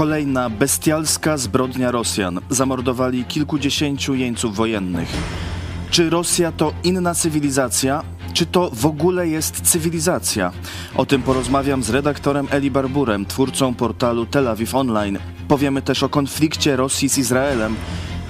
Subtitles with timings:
[0.00, 2.40] kolejna bestialska zbrodnia Rosjan.
[2.50, 5.08] Zamordowali kilkudziesięciu jeńców wojennych.
[5.90, 8.02] Czy Rosja to inna cywilizacja?
[8.32, 10.52] Czy to w ogóle jest cywilizacja?
[10.96, 15.18] O tym porozmawiam z redaktorem Eli Barburem, twórcą portalu Tel Aviv Online.
[15.48, 17.76] Powiemy też o konflikcie Rosji z Izraelem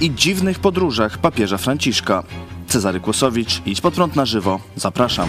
[0.01, 2.23] i dziwnych podróżach papieża Franciszka.
[2.67, 4.61] Cezary Kłosowicz, idź pod prąd na żywo.
[4.77, 5.29] Zapraszam.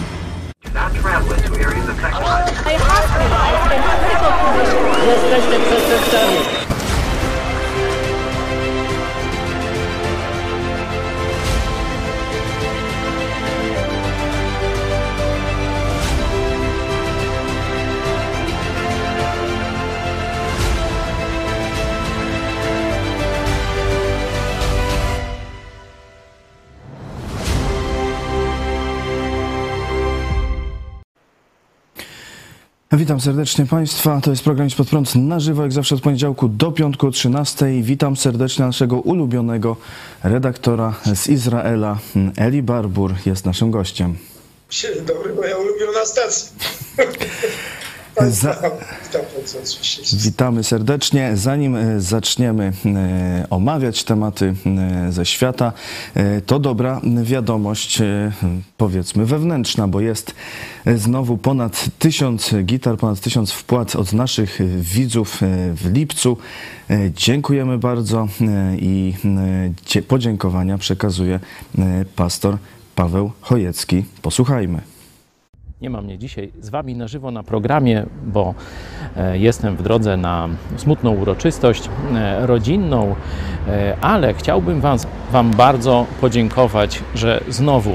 [5.06, 6.61] Jesteście przestępcami.
[32.96, 34.20] Witam serdecznie Państwa.
[34.20, 37.66] To jest program Pod Prąd na żywo, jak zawsze od poniedziałku do piątku o 13.
[37.82, 39.76] Witam serdecznie naszego ulubionego
[40.22, 41.98] redaktora z Izraela.
[42.36, 44.16] Eli Barbur jest naszym gościem.
[44.70, 46.52] Dzień dobry, moja ulubiona stacja.
[48.20, 48.56] Za...
[50.12, 51.30] Witamy serdecznie.
[51.34, 55.72] Zanim e, zaczniemy e, omawiać tematy e, ze świata,
[56.46, 58.02] to dobra wiadomość,
[58.76, 60.34] powiedzmy wewnętrzna, bo jest
[60.96, 65.38] znowu ponad tysiąc gitar, ponad tysiąc wpłat od naszych widzów
[65.74, 66.36] w lipcu.
[67.16, 68.28] Dziękujemy bardzo
[68.76, 69.14] i
[70.08, 71.40] podziękowania przekazuje
[72.16, 72.56] pastor
[72.94, 74.04] Paweł Chojecki.
[74.22, 74.91] Posłuchajmy.
[75.82, 78.54] Nie ma mnie dzisiaj z Wami na żywo na programie, bo
[79.16, 83.14] e, jestem w drodze na smutną uroczystość e, rodzinną,
[83.68, 84.98] e, ale chciałbym wam,
[85.32, 87.94] wam bardzo podziękować, że znowu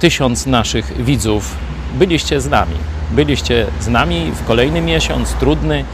[0.00, 1.56] tysiąc naszych widzów
[1.98, 2.74] byliście z nami.
[3.10, 5.84] Byliście z nami w kolejny miesiąc trudny,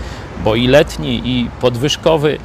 [0.44, 2.38] bo i letni, i podwyżkowy,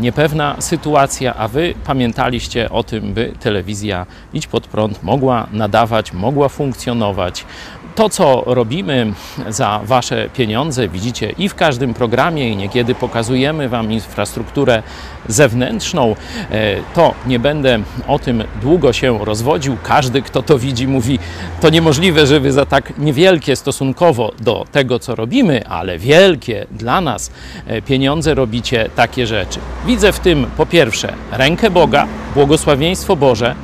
[0.00, 6.48] niepewna sytuacja, a wy pamiętaliście o tym, by telewizja Idź Pod Prąd mogła nadawać, mogła
[6.48, 7.44] funkcjonować,
[7.94, 9.12] to, co robimy
[9.48, 14.82] za Wasze pieniądze, widzicie i w każdym programie, i niekiedy pokazujemy Wam infrastrukturę
[15.28, 16.16] zewnętrzną,
[16.50, 17.78] e, to nie będę
[18.08, 19.76] o tym długo się rozwodził.
[19.82, 21.18] Każdy, kto to widzi, mówi:
[21.60, 27.00] To niemożliwe, że Wy za tak niewielkie stosunkowo do tego, co robimy, ale wielkie dla
[27.00, 27.30] nas
[27.66, 29.60] e, pieniądze robicie takie rzeczy.
[29.86, 33.54] Widzę w tym po pierwsze rękę Boga, błogosławieństwo Boże,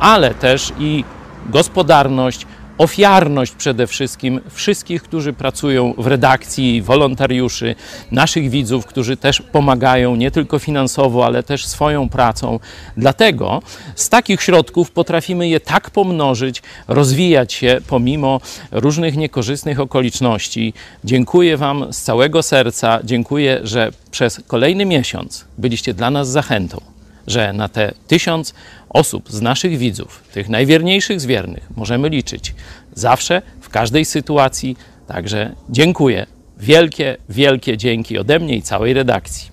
[0.00, 1.04] ale też i
[1.50, 2.46] gospodarność,
[2.78, 7.74] ofiarność przede wszystkim wszystkich, którzy pracują w redakcji, wolontariuszy,
[8.10, 12.58] naszych widzów, którzy też pomagają nie tylko finansowo, ale też swoją pracą.
[12.96, 13.62] Dlatego
[13.94, 18.40] z takich środków potrafimy je tak pomnożyć, rozwijać się pomimo
[18.72, 20.74] różnych niekorzystnych okoliczności.
[21.04, 22.98] Dziękuję Wam z całego serca.
[23.04, 26.95] Dziękuję, że przez kolejny miesiąc byliście dla nas zachętą
[27.26, 28.54] że na te tysiąc
[28.88, 32.54] osób z naszych widzów, tych najwierniejszych z wiernych, możemy liczyć
[32.94, 34.76] zawsze, w każdej sytuacji.
[35.06, 36.26] Także dziękuję.
[36.58, 39.50] Wielkie, wielkie dzięki ode mnie i całej redakcji.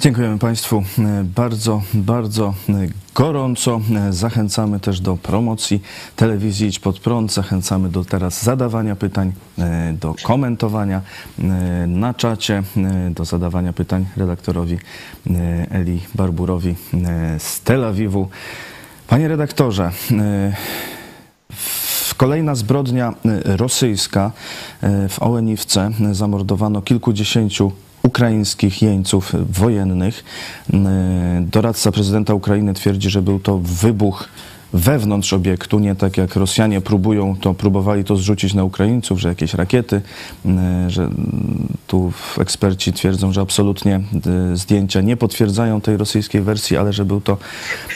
[0.00, 0.84] Dziękujemy Państwu
[1.24, 2.54] bardzo, bardzo
[3.20, 3.80] gorąco.
[4.10, 5.82] Zachęcamy też do promocji
[6.16, 7.32] telewizji Idź Pod Prąd.
[7.32, 9.32] Zachęcamy do teraz zadawania pytań,
[9.92, 11.00] do komentowania
[11.86, 12.62] na czacie,
[13.10, 14.78] do zadawania pytań redaktorowi
[15.70, 16.74] Eli Barburowi
[17.38, 18.28] z Tel Awiwu.
[19.08, 19.90] Panie redaktorze,
[22.16, 23.14] Kolejna zbrodnia
[23.44, 24.32] rosyjska
[25.08, 27.72] w Ołeniwce zamordowano kilkudziesięciu
[28.02, 30.24] ukraińskich jeńców wojennych.
[31.40, 34.28] Doradca prezydenta Ukrainy twierdzi, że był to wybuch
[34.72, 39.54] wewnątrz obiektu, nie tak jak Rosjanie próbują, to próbowali to zrzucić na Ukraińców, że jakieś
[39.54, 40.00] rakiety,
[40.88, 41.10] że
[41.86, 44.00] tu eksperci twierdzą, że absolutnie
[44.54, 47.36] zdjęcia nie potwierdzają tej rosyjskiej wersji, ale że był to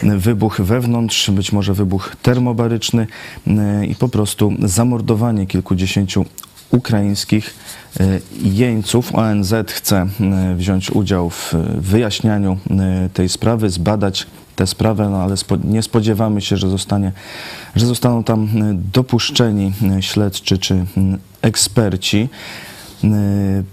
[0.02, 3.06] wybuch wewnątrz, być może wybuch termobaryczny
[3.88, 6.24] i po prostu zamordowanie kilkudziesięciu
[6.70, 7.54] ukraińskich
[8.00, 9.14] e, jeńców.
[9.14, 14.26] ONZ chce e, wziąć udział w wyjaśnianiu e, tej sprawy, zbadać
[14.56, 15.34] tę sprawę, no ale
[15.64, 17.12] nie spodziewamy się, że, zostanie,
[17.76, 18.48] że zostaną tam
[18.92, 20.84] dopuszczeni śledczy czy
[21.42, 22.28] eksperci.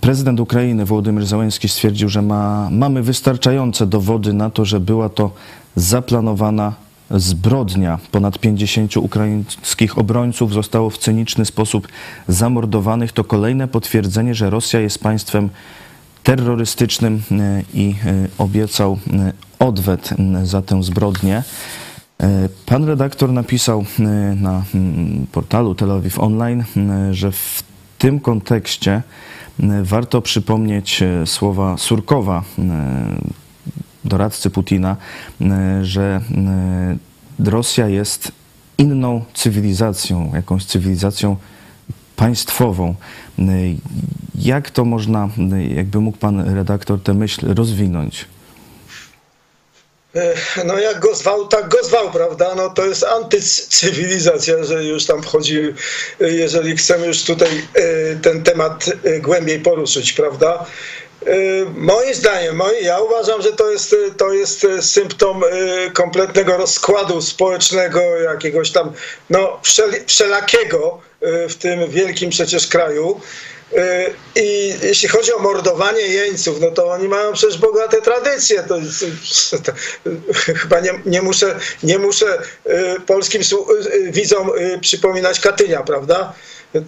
[0.02, 5.32] Prezydent Ukrainy Wołodymyr Załęski stwierdził, że ma, mamy wystarczające dowody na to, że była to
[5.76, 6.74] zaplanowana
[7.16, 8.00] zbrodnia.
[8.12, 11.88] Ponad 50 ukraińskich obrońców zostało w cyniczny sposób
[12.28, 13.12] zamordowanych.
[13.12, 15.50] To kolejne potwierdzenie, że Rosja jest państwem
[16.24, 20.10] terrorystycznym e, i e, obiecał e, odwet
[20.44, 21.44] za tę zbrodnię.
[22.66, 23.86] Pan redaktor napisał
[24.36, 24.64] na
[25.32, 26.64] portalu Tel Aviv Online,
[27.12, 27.64] że w
[27.98, 29.02] tym kontekście
[29.84, 32.44] Warto przypomnieć słowa Surkowa,
[34.06, 34.98] doradcy Putina,
[35.82, 36.22] że
[37.46, 38.32] Rosja jest
[38.78, 41.38] inną cywilizacją, jakąś cywilizacją
[42.16, 42.96] państwową.
[44.36, 45.30] Jak to można,
[45.76, 48.26] jakby mógł pan redaktor tę myśl rozwinąć?
[50.66, 52.56] No jak go zwał, tak go zwał, prawda?
[52.56, 55.60] No to jest antycywilizacja, że już tam wchodzi,
[56.20, 60.66] jeżeli chcemy już tutaj e, ten temat e, głębiej poruszyć, prawda?
[61.26, 65.44] E, moim zdaniem, ja uważam, że to jest, to jest symptom
[65.94, 68.92] kompletnego rozkładu społecznego, jakiegoś tam
[69.30, 69.60] no,
[70.08, 71.02] wszelakiego
[71.50, 73.22] w tym wielkim przecież kraju.
[74.36, 78.64] I jeśli chodzi o mordowanie jeńców, no to oni mają przecież bogate tradycje.
[78.64, 78.80] To,
[79.52, 79.72] to, to
[80.62, 82.42] chyba nie, nie, muszę, nie muszę
[83.06, 83.42] polskim
[84.12, 84.52] widzom
[84.82, 86.34] przypominać Katynia, prawda?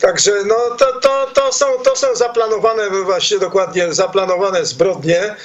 [0.02, 5.36] Także no, to, to, to, są, to są zaplanowane, właśnie dokładnie zaplanowane zbrodnie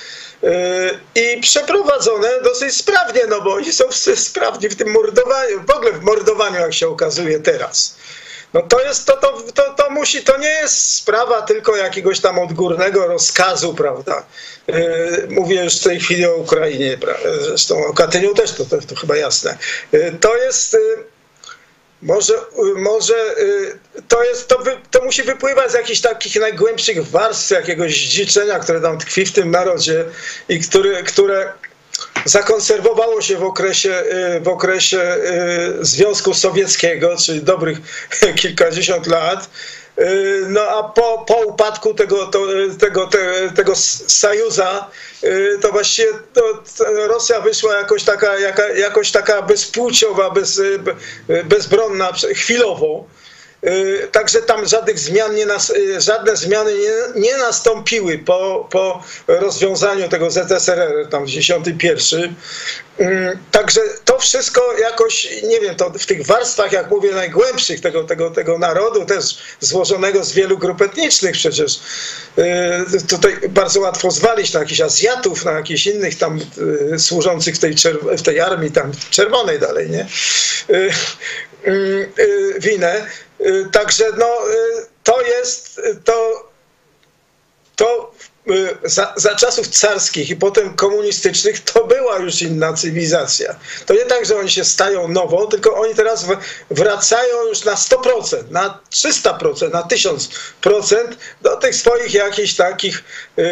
[1.15, 6.03] i przeprowadzone dosyć sprawnie, no bo oni są sprawni w tym mordowaniu, w ogóle w
[6.03, 7.97] mordowaniu, jak się okazuje teraz.
[8.55, 12.39] No to jest, to, to, to, to musi, to nie jest sprawa tylko jakiegoś tam
[12.39, 14.25] odgórnego rozkazu, prawda?
[14.67, 16.99] Yy, mówię już w tej chwili o Ukrainie,
[17.41, 19.59] zresztą o Katyniu też, to, to, to chyba jasne.
[19.93, 21.05] Yy, to jest, yy,
[22.03, 22.35] może,
[22.77, 23.35] może
[24.09, 28.81] to, jest, to, wy, to musi wypływać z jakichś takich najgłębszych warstw jakiegoś zdziczenia, które
[28.81, 30.05] tam tkwi w tym narodzie
[30.49, 31.53] i który, które
[32.25, 34.03] zakonserwowało się w okresie,
[34.37, 35.17] y, w okresie
[35.81, 37.79] y, Związku Sowieckiego, czyli dobrych
[38.41, 39.51] kilkadziesiąt lat.
[40.01, 42.47] Y, no a po, po upadku tego, to,
[42.79, 43.73] tego, te, tego
[44.07, 44.91] Sajuza,
[45.61, 46.63] to właściwie to
[47.07, 50.61] Rosja wyszła jakoś taka, jaka, jakoś taka bezpłciowa, bez,
[51.45, 53.05] bezbronna chwilowo.
[53.67, 59.03] Y, także tam żadnych zmian nie nas, y, żadne zmiany nie, nie nastąpiły po, po
[59.29, 62.35] rozwiązaniu tego ZSRR tam w 91.
[63.01, 68.05] Y, także to wszystko jakoś, nie wiem, to w tych warstwach, jak mówię, najgłębszych tego,
[68.05, 71.81] tego, tego narodu, też złożonego z wielu grup etnicznych przecież,
[73.09, 76.41] tutaj bardzo łatwo zwalić na jakichś Azjatów, na jakichś innych tam
[76.99, 77.75] służących w tej,
[78.19, 80.07] w tej armii tam czerwonej dalej, nie?
[82.61, 83.07] Winę.
[83.41, 86.49] Y, także no, y, to jest to,
[87.77, 88.13] to
[88.51, 93.57] y, za, za, czasów carskich i potem komunistycznych to była już inna cywilizacja.
[93.87, 96.27] To nie tak, że oni się stają nową, tylko oni teraz
[96.71, 100.19] wracają już na 100%, na 300%, na 1000%
[101.43, 103.05] do tych swoich jakichś takich
[103.39, 103.43] y,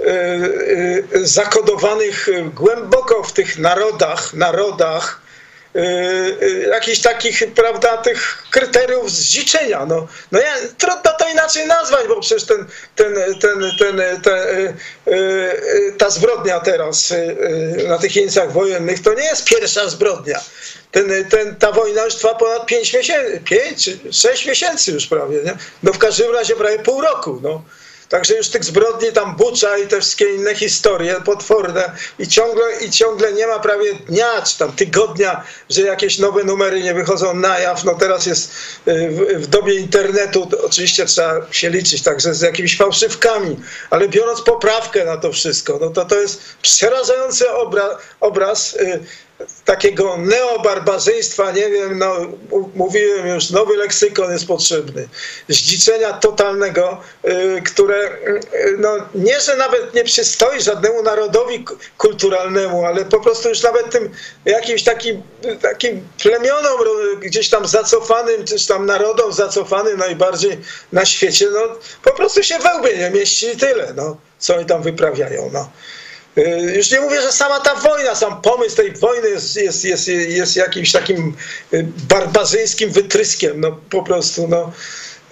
[0.00, 0.04] y,
[1.14, 5.21] y, zakodowanych głęboko w tych narodach, narodach, Y, y,
[6.70, 9.86] jakichś takich, prawda, tych kryteriów zdziczenia.
[9.86, 12.66] No, no ja, trudno to inaczej nazwać, bo przecież ten,
[12.96, 14.40] ten, ten, ten, ten
[15.08, 17.14] y, ta zbrodnia teraz
[17.88, 20.40] na tych jeńcach wojennych to nie jest pierwsza zbrodnia.
[20.90, 25.56] Ten, ten, ta wojna już trwa ponad 5 miesięcy, 5 6 miesięcy już prawie, nie?
[25.82, 27.40] No w każdym razie prawie pół roku.
[27.42, 27.62] No.
[28.12, 32.90] Także już tych zbrodni tam Bucza i te wszystkie inne historie potworne i ciągle, i
[32.90, 37.58] ciągle nie ma prawie dnia czy tam tygodnia, że jakieś nowe numery nie wychodzą na
[37.58, 37.84] jaw.
[37.84, 38.52] No teraz jest
[38.88, 43.56] y, w, w dobie internetu, oczywiście trzeba się liczyć także z jakimiś fałszywkami,
[43.90, 48.76] ale biorąc poprawkę na to wszystko, no to to jest przerażający obraz, obraz
[49.64, 52.16] takiego neobarbarzyństwa, nie wiem, no,
[52.74, 55.08] mówiłem już, nowy leksykon jest potrzebny,
[55.48, 58.40] zdziczenia totalnego, y, które y,
[58.78, 61.64] no, nie, że nawet nie przystoi żadnemu narodowi
[61.98, 64.10] kulturalnemu, ale po prostu już nawet tym
[64.44, 65.22] jakimś takim,
[65.62, 66.78] takim plemionom
[67.20, 70.58] gdzieś tam zacofanym, czy tam narodom zacofanym najbardziej
[70.92, 71.60] na świecie, no
[72.02, 75.70] po prostu się we łbie nie mieści tyle, no, co oni tam wyprawiają, no.
[76.38, 80.08] Y, już nie mówię, że sama ta wojna, sam pomysł tej wojny jest, jest, jest,
[80.08, 81.36] jest jakimś takim
[81.74, 84.72] y, barbarzyńskim wytryskiem, no po prostu, no.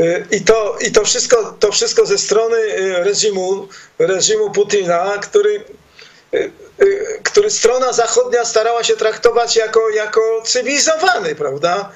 [0.01, 2.57] Y, I to, i to, wszystko, to wszystko ze strony
[3.05, 5.65] reżimu, reżimu Putina, który,
[7.23, 11.93] który strona zachodnia starała się traktować jako, jako cywilizowany, prawda?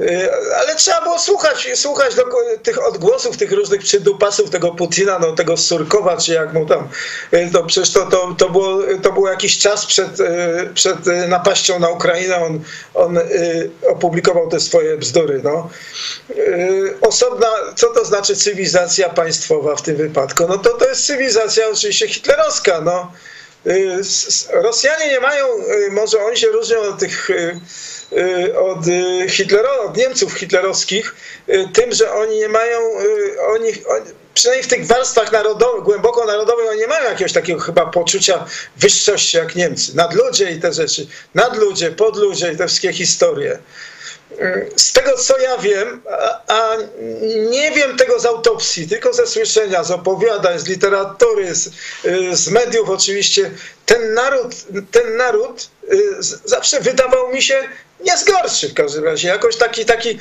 [0.00, 2.24] Y, ale trzeba było słuchać, słuchać do
[2.62, 6.88] tych odgłosów, tych różnych przydupasów tego Putina, no, tego Surkowa, czy jak mu tam.
[7.34, 10.26] Y, to przecież to, to, to, było, to był jakiś czas przed, y,
[10.74, 12.44] przed napaścią na Ukrainę.
[12.44, 12.60] On,
[12.94, 13.18] on
[13.88, 15.40] opublikował te swoje bzdury.
[15.44, 15.68] No.
[17.00, 20.46] Osobna, co to znaczy cywilizacja państwowa w tym wypadku?
[20.48, 22.80] No to, to jest cywilizacja oczywiście hitlerowska.
[22.80, 23.12] No.
[24.52, 25.46] Rosjanie nie mają,
[25.90, 27.30] może oni się różnią od tych
[28.56, 31.14] od y, Hitlera, od Niemców hitlerowskich,
[31.48, 32.78] y, tym, że oni nie mają,
[33.48, 33.72] oni,
[34.34, 38.44] przynajmniej w tych warstwach narodowych, głęboko narodowych, oni nie mają jakiegoś takiego chyba poczucia
[38.76, 39.96] wyższości jak Niemcy.
[39.96, 41.06] Nadludzie i te rzeczy.
[41.34, 43.58] Nadludzie, podludzie i te wszystkie historie.
[44.76, 46.76] Z tego co ja wiem, a, a,
[47.50, 51.70] nie wiem tego z autopsji, tylko ze słyszenia, z opowiadań, z literatury, z,
[52.32, 53.50] z mediów oczywiście,
[53.86, 54.54] ten naród,
[54.90, 55.70] ten naród
[56.44, 57.68] zawsze wydawał mi się
[58.04, 59.28] nie zgorszy w każdym razie.
[59.28, 60.18] Jakoś taki, taki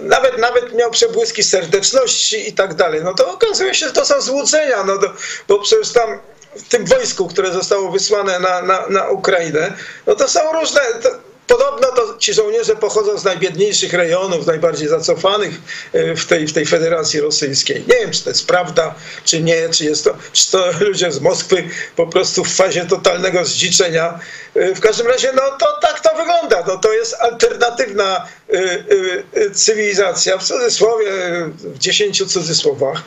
[0.00, 3.00] nawet, nawet miał przebłyski serdeczności i tak dalej.
[3.04, 5.12] No to okazuje się, że to są złudzenia, no to,
[5.48, 6.18] bo przecież tam
[6.56, 9.72] w tym wojsku, które zostało wysłane na, na, na Ukrainę,
[10.06, 10.80] no to są różne...
[11.02, 11.08] To,
[11.46, 15.54] Podobno to ci żołnierze pochodzą z najbiedniejszych rejonów, najbardziej zacofanych
[15.92, 17.84] e, w tej, w tej Federacji Rosyjskiej.
[17.88, 21.20] Nie wiem, czy to jest prawda, czy nie, czy jest to, czy to ludzie z
[21.20, 24.20] Moskwy po prostu w fazie totalnego zdziczenia.
[24.54, 26.64] E, w każdym razie, no to tak to wygląda.
[26.66, 31.10] No, to jest alternatywna e, cywilizacja, w cudzysłowie,
[31.58, 33.02] w dziesięciu cudzysłowach.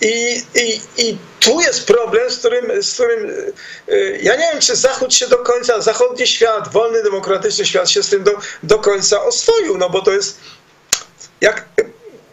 [0.00, 3.32] I, i, i tu jest problem, z którym, z którym
[4.22, 8.08] ja nie wiem, czy Zachód się do końca, zachodni świat, wolny, demokratyczny świat się z
[8.08, 8.32] tym do,
[8.62, 10.38] do końca oswoił, no bo to jest
[11.40, 11.64] jak,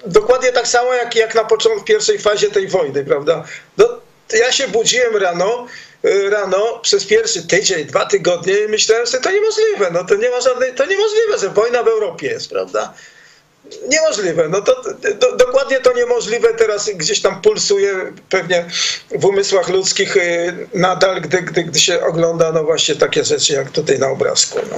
[0.06, 3.44] dokładnie tak samo jak, jak na początku, w pierwszej fazie tej wojny, prawda?
[3.78, 3.86] No,
[4.34, 5.68] ja się budziłem rano,
[6.30, 10.42] rano przez pierwszy tydzień, dwa tygodnie i myślałem że to niemożliwe, no to nie ma
[10.42, 12.94] żadnej, to niemożliwe, że wojna w Europie jest, prawda?
[13.90, 14.50] Niemożliwe.
[14.50, 14.84] No to,
[15.20, 17.94] do, dokładnie to niemożliwe teraz gdzieś tam pulsuje
[18.30, 18.66] pewnie
[19.20, 23.72] w umysłach ludzkich y, nadal, gdy, gdy, gdy się ogląda no właśnie takie rzeczy jak
[23.72, 24.60] tutaj na obrazku.
[24.72, 24.78] No,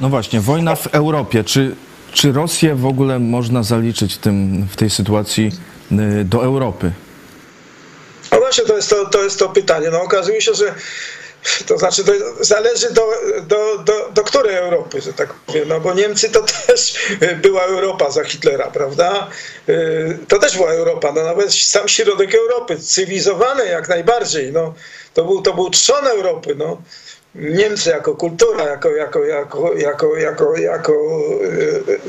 [0.00, 1.44] no właśnie, wojna w Europie.
[1.44, 1.76] Czy,
[2.12, 5.50] czy Rosję w ogóle można zaliczyć w, tym, w tej sytuacji
[6.20, 6.92] y, do Europy?
[8.32, 9.90] No właśnie, to jest to, to jest to pytanie.
[9.90, 10.74] No okazuje się, że
[11.68, 13.08] to znaczy, to zależy do,
[13.42, 16.94] do, do, do której Europy, że tak powiem, no bo Niemcy to też
[17.42, 19.30] była Europa za Hitlera, prawda?
[19.68, 24.74] Y, to też była Europa, no nawet sam środek Europy, cywilizowany jak najbardziej, no.
[25.14, 26.82] To był, to był trzon Europy, no.
[27.34, 30.92] Niemcy jako kultura, jako, jako, jako, jako, jako, jako
[31.42, 32.00] y, y,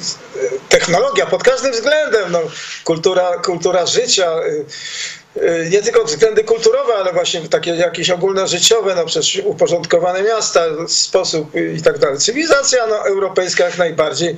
[0.70, 2.42] technologia pod każdym względem, no.
[2.84, 4.66] kultura, kultura życia, Y,
[5.70, 11.82] nie tylko względy kulturowe, ale właśnie takie jakieś ogólnożyciowe, no przecież uporządkowane miasta, sposób i
[11.82, 12.18] tak dalej.
[12.18, 14.38] Cywilizacja no, europejska jak najbardziej.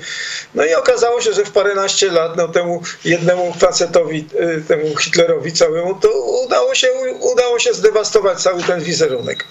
[0.53, 5.53] No i okazało się, że w paręnaście lat no, temu jednemu facetowi, y, temu Hitlerowi
[5.53, 6.09] całemu, to
[6.45, 6.87] udało się,
[7.19, 9.45] udało się zdewastować cały ten wizerunek.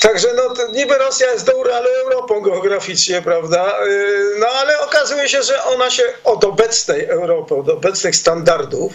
[0.00, 3.84] Także no, niby Rosja jest do Uralu Europą geograficznie, prawda?
[3.86, 8.92] Y, no ale okazuje się, że ona się od obecnej Europy, od obecnych standardów,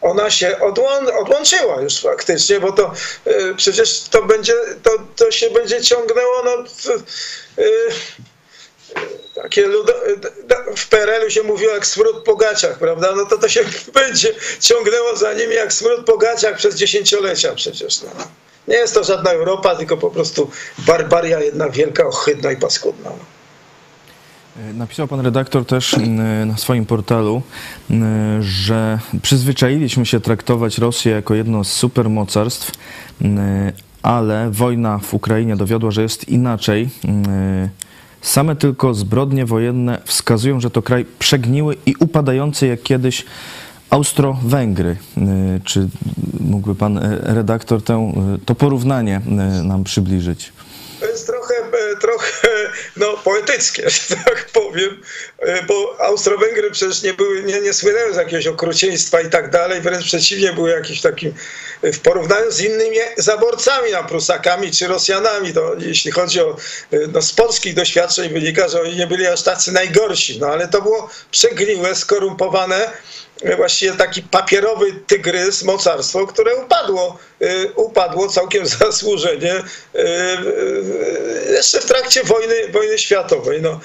[0.00, 0.88] ona się odłą
[1.20, 2.92] odłączyła już faktycznie, bo to
[3.26, 6.64] y, przecież to będzie, to, to się będzie ciągnęło, no,
[7.64, 7.90] y,
[9.34, 9.92] takie ludo,
[10.76, 13.14] w PRL-u się mówiło jak smród po gaciach, prawda?
[13.16, 13.64] No to to się
[13.94, 18.02] będzie ciągnęło za nimi jak smród po gaciach przez dziesięciolecia przecież.
[18.02, 18.10] No.
[18.68, 23.10] Nie jest to żadna Europa, tylko po prostu barbaria jedna wielka, ohydna i paskudna.
[24.74, 25.96] Napisał pan redaktor też
[26.46, 27.42] na swoim portalu,
[28.40, 32.72] że przyzwyczailiśmy się traktować Rosję jako jedno z supermocarstw,
[34.02, 36.88] ale wojna w Ukrainie dowiodła, że jest inaczej.
[38.20, 43.24] Same tylko zbrodnie wojenne wskazują, że to kraj przegniły i upadający jak kiedyś
[43.90, 44.96] Austro-Węgry.
[45.64, 45.88] Czy
[46.40, 48.12] mógłby pan redaktor tę,
[48.46, 49.20] to porównanie
[49.64, 50.52] nam przybliżyć?
[51.00, 51.54] To jest trochę,
[52.00, 52.47] trochę
[52.98, 55.02] no, poetyckie, że tak powiem,
[55.38, 59.80] e, bo Austro-Węgry przecież nie, były, nie, nie słynęły z jakiegoś okrucieństwa i tak dalej,
[59.80, 61.34] wręcz przeciwnie, były jakimś takim,
[61.82, 66.56] e, w porównaniu z innymi zaborcami, na Prusakami czy Rosjanami, to jeśli chodzi o,
[66.92, 70.68] e, no, z polskich doświadczeń wynika, że oni nie byli aż tacy najgorsi, no ale
[70.68, 72.90] to było przegniłe, skorumpowane,
[73.56, 79.62] właściwie taki papierowy tygrys, mocarstwo, które upadło, y, upadło całkiem zasłużenie y,
[81.50, 83.62] jeszcze w trakcie wojny, wojny światowej.
[83.62, 83.80] No.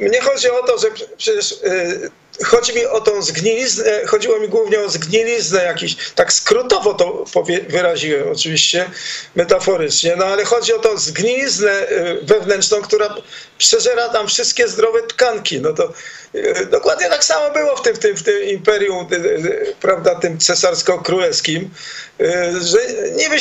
[0.00, 1.54] Mnie chodzi o to, że przecież
[2.44, 7.24] chodzi mi o tą zgniliznę, chodziło mi głównie o zgniliznę jakiś, tak skrótowo to
[7.68, 8.90] wyraziłem oczywiście,
[9.36, 11.86] metaforycznie, no ale chodzi o tą zgniliznę
[12.22, 13.14] wewnętrzną, która
[13.58, 15.60] przeżera tam wszystkie zdrowe tkanki.
[15.60, 15.92] No to
[16.34, 20.38] E, dokładnie tak samo było w tym, w tym, w tym imperium, e, prawda, tym
[20.38, 21.68] cesarsko-królewskim,
[22.60, 22.78] że
[23.16, 23.38] nie wie,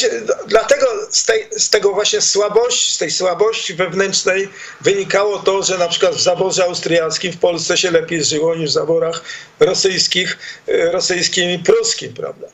[0.48, 4.50] dlatego z, tej, z tego właśnie słabości, z tej słabości wewnętrznej
[4.82, 8.74] wynikało to, że na przykład w zaborze austriackim w Polsce się lepiej żyło niż w
[8.88, 9.22] zaborach
[9.60, 12.48] rosyjskich, rosyjskim i pruskim, prawda?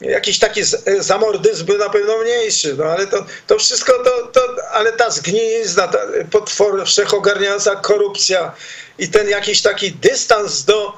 [0.00, 0.60] Jakiś taki
[0.98, 4.40] zamordyzm był na pewno mniejszy, no ale to, to wszystko, to, to,
[4.72, 5.98] ale ta zgnilizna, ta
[6.30, 8.52] potwor, wszechogarniająca korupcja,
[8.98, 10.92] i ten jakiś taki dystans do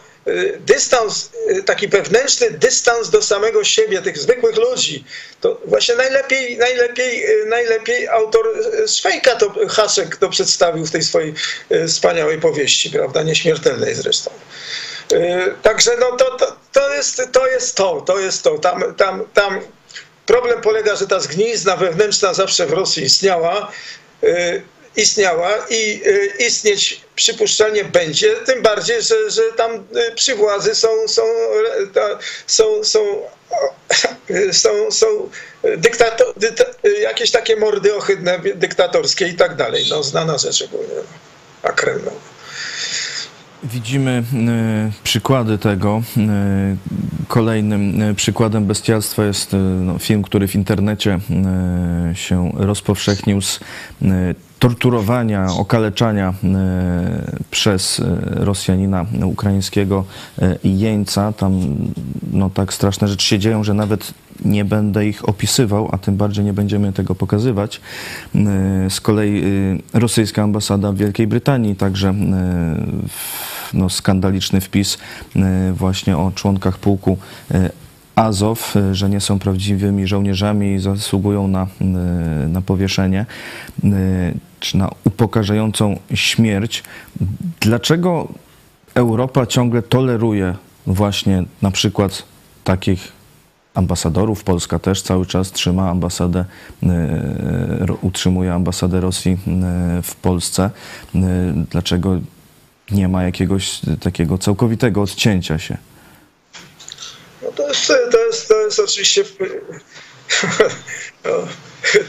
[0.59, 1.30] dystans,
[1.66, 5.04] taki wewnętrzny dystans do samego siebie, tych zwykłych ludzi,
[5.40, 8.47] to właśnie najlepiej, najlepiej, najlepiej autor
[8.87, 11.35] Szwejka to Haszek to przedstawił w tej swojej
[11.88, 14.30] wspaniałej powieści, prawda, nieśmiertelnej zresztą.
[15.62, 18.59] Także no to, to, to, jest, to jest to, to jest to.
[18.59, 19.61] Tam, tam, tam
[20.26, 23.73] problem polega, że ta zgnizna wewnętrzna zawsze w Rosji istniała
[24.97, 26.03] istniała i
[26.38, 29.71] istnieć przypuszczalnie będzie, tym bardziej, że, że tam
[30.15, 31.23] przy władzy są, są,
[32.47, 33.00] są, są,
[34.62, 35.07] są, są
[35.76, 36.35] dyktator,
[37.03, 39.85] jakieś takie mordy ohydne, dyktatorskie i tak dalej.
[39.91, 40.95] No, znana rzecz ogólnie.
[41.62, 42.11] A Kreml.
[43.65, 44.23] Widzimy
[45.05, 46.03] przykłady tego.
[47.29, 49.50] Kolejnym przykładem bestialstwa jest
[49.81, 51.19] no, film, który w internecie
[52.15, 53.61] się rozpowszechnił z
[54.59, 56.35] torturowania, okaleczania
[57.51, 60.05] przez Rosjanina ukraińskiego
[60.65, 61.33] jeńca.
[61.33, 61.61] Tam
[62.33, 66.45] no, tak straszne rzeczy się dzieją, że nawet nie będę ich opisywał, a tym bardziej
[66.45, 67.81] nie będziemy tego pokazywać.
[68.89, 69.43] Z kolei
[69.95, 72.15] rosyjska ambasada w Wielkiej Brytanii także
[73.75, 74.99] no, skandaliczny wpis
[75.73, 77.19] właśnie o członkach pułku
[78.16, 81.66] Azow, że nie są prawdziwymi żołnierzami i zasługują na,
[82.49, 83.26] na powieszenie
[84.61, 86.82] czy na upokarzającą śmierć.
[87.61, 88.28] Dlaczego
[88.94, 90.54] Europa ciągle toleruje
[90.87, 92.23] właśnie na przykład
[92.64, 93.12] takich
[93.75, 94.44] ambasadorów?
[94.44, 96.44] Polska też cały czas trzyma ambasadę,
[98.02, 99.38] utrzymuje ambasadę Rosji
[100.02, 100.70] w Polsce.
[101.70, 102.20] Dlaczego
[102.90, 105.76] nie ma jakiegoś takiego całkowitego odcięcia się?
[107.43, 109.25] No to, jest, to, jest, to jest oczywiście.
[111.25, 111.31] No,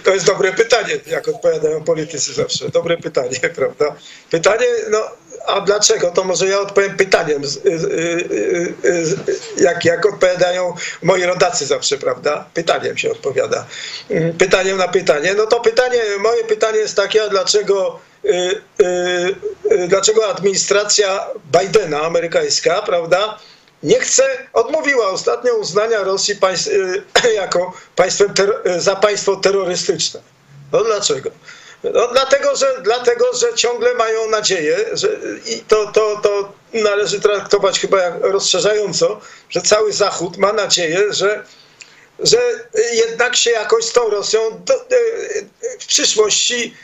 [0.04, 2.70] to jest dobre pytanie, jak odpowiadają politycy zawsze.
[2.70, 3.96] Dobre pytanie, prawda?
[4.32, 5.04] Pytanie, no,
[5.46, 6.12] a dlaczego?
[6.12, 7.42] To może ja odpowiem pytaniem,
[9.58, 12.46] jak, jak odpowiadają moi rodacy zawsze, prawda?
[12.54, 13.66] Pytaniem się odpowiada.
[14.38, 15.34] Pytaniem na pytanie.
[15.38, 18.00] No to pytanie, moje pytanie jest takie, a dlaczego
[19.88, 21.28] dlaczego administracja
[21.60, 23.40] Bidena, amerykańska, prawda,
[23.84, 26.70] nie chce, odmówiła ostatnio uznania Rosji państw,
[27.36, 28.34] jako państwem
[28.78, 30.22] za państwo terrorystyczne.
[30.72, 31.30] No dlaczego?
[31.84, 35.08] No dlatego, że, dlatego, że ciągle mają nadzieję, że
[35.46, 41.44] i to, to, to należy traktować chyba jak rozszerzająco, że cały Zachód ma nadzieję, że,
[42.20, 42.40] że
[42.94, 44.74] jednak się jakoś z tą Rosją do,
[45.80, 46.76] w przyszłości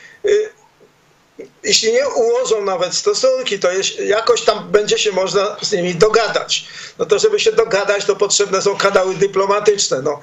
[1.64, 3.68] jeśli nie ułożą nawet stosunki, to
[4.04, 6.66] jakoś tam będzie się można z nimi dogadać.
[6.98, 10.02] No to żeby się dogadać, to potrzebne są kanały dyplomatyczne.
[10.02, 10.20] No,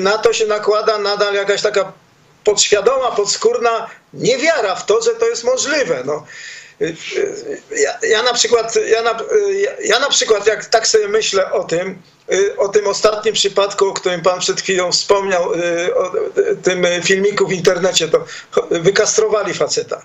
[0.00, 1.92] na to się nakłada nadal jakaś taka
[2.44, 6.02] podświadoma, podskórna niewiara w to, że to jest możliwe.
[6.04, 6.26] No.
[7.76, 9.18] Ja, ja, na przykład, ja na,
[9.84, 12.02] ja na przykład, jak tak sobie myślę o tym,
[12.56, 15.52] o tym ostatnim przypadku, o którym pan przed chwilą wspomniał,
[15.96, 16.12] o
[16.62, 18.24] tym filmiku w internecie, to
[18.70, 20.02] wykastrowali faceta.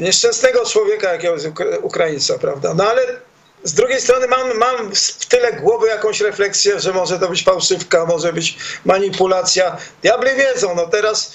[0.00, 1.46] Nieszczęsnego człowieka, jakiego jest
[1.82, 2.74] Ukraińca, prawda?
[2.74, 3.02] No ale
[3.64, 8.06] z drugiej strony mam, mam w tyle głowy jakąś refleksję, że może to być fałszywka,
[8.06, 9.76] może być manipulacja.
[10.02, 11.32] Diabli wiedzą, no teraz,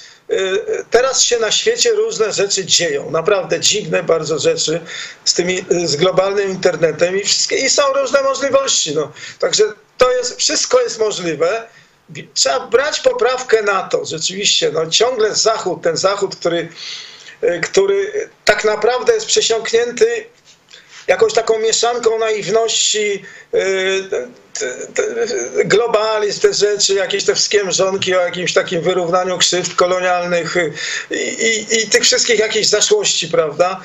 [0.92, 3.12] teraz się na świecie różne rzeczy dzieją.
[3.12, 4.82] Naprawdę dziwne bardzo rzeczy
[5.26, 8.96] z, tymi, z globalnym internetem i, wszystkie, i są różne możliwości.
[8.96, 9.12] No.
[9.40, 9.64] Także
[9.98, 11.68] to jest, wszystko jest możliwe.
[12.34, 14.72] Trzeba brać poprawkę na to, rzeczywiście.
[14.72, 16.70] No, ciągle Zachód, ten Zachód, który,
[17.64, 20.26] który tak naprawdę jest przesiąknięty
[21.08, 23.26] jakąś taką mieszanką naiwności,
[25.66, 27.64] globalizm, te rzeczy, jakieś te wszystkie
[28.18, 30.56] o jakimś takim wyrównaniu krzywd kolonialnych
[31.12, 33.82] i, i, i tych wszystkich jakichś zaszłości, prawda?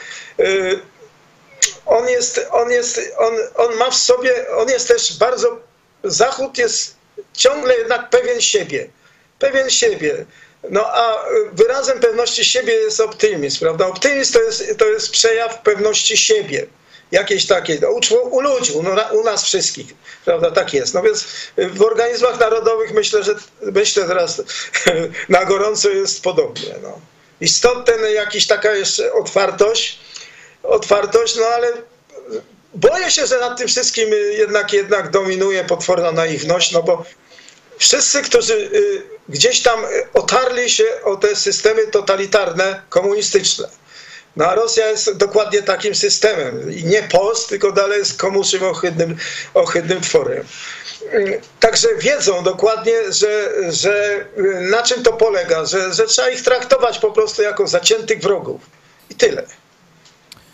[1.86, 5.60] On jest, on jest, on, on ma w sobie, on jest też bardzo,
[6.04, 6.94] Zachód jest
[7.32, 8.88] ciągle jednak pewien siebie,
[9.38, 10.24] pewien siebie.
[10.70, 13.86] No a wyrazem pewności siebie jest optymizm, prawda?
[13.86, 16.66] Optymizm to jest, to jest przejaw pewności siebie
[17.12, 18.84] jakieś takie, no, u, u ludzi, u,
[19.18, 19.86] u, nas wszystkich,
[20.24, 20.94] prawda, tak jest.
[20.94, 24.42] No więc w organizmach narodowych myślę, że myślę teraz
[25.28, 26.74] na gorąco jest podobnie.
[26.82, 27.00] No.
[27.40, 29.98] I stąd ten jakiś taka jeszcze otwartość,
[30.62, 31.72] otwartość, no ale
[32.74, 37.04] boję się, że nad tym wszystkim jednak, jednak dominuje potworna naiwność, no bo
[37.78, 38.70] wszyscy, którzy
[39.28, 43.68] gdzieś tam otarli się o te systemy totalitarne, komunistyczne,
[44.36, 46.72] no a Rosja jest dokładnie takim systemem.
[46.72, 49.16] I nie post, tylko dalej jest komuszym ohydnym,
[49.54, 50.44] ohydnym tworem.
[51.60, 54.24] Także wiedzą dokładnie, że, że
[54.60, 58.60] na czym to polega, że, że trzeba ich traktować po prostu jako zaciętych wrogów.
[59.10, 59.46] I tyle.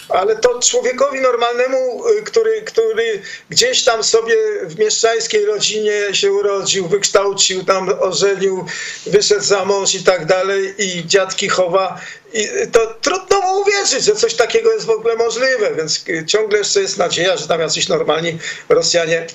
[0.09, 7.64] Ale to człowiekowi normalnemu, który, który gdzieś tam sobie w mieszczańskiej rodzinie się urodził, wykształcił,
[7.64, 8.66] tam ożenił,
[9.07, 12.01] wyszedł za mąż i tak dalej i dziadki chowa,
[12.33, 16.81] i to trudno mu uwierzyć, że coś takiego jest w ogóle możliwe, więc ciągle jeszcze
[16.81, 19.27] jest nadzieja, że tam jacyś normalni Rosjanie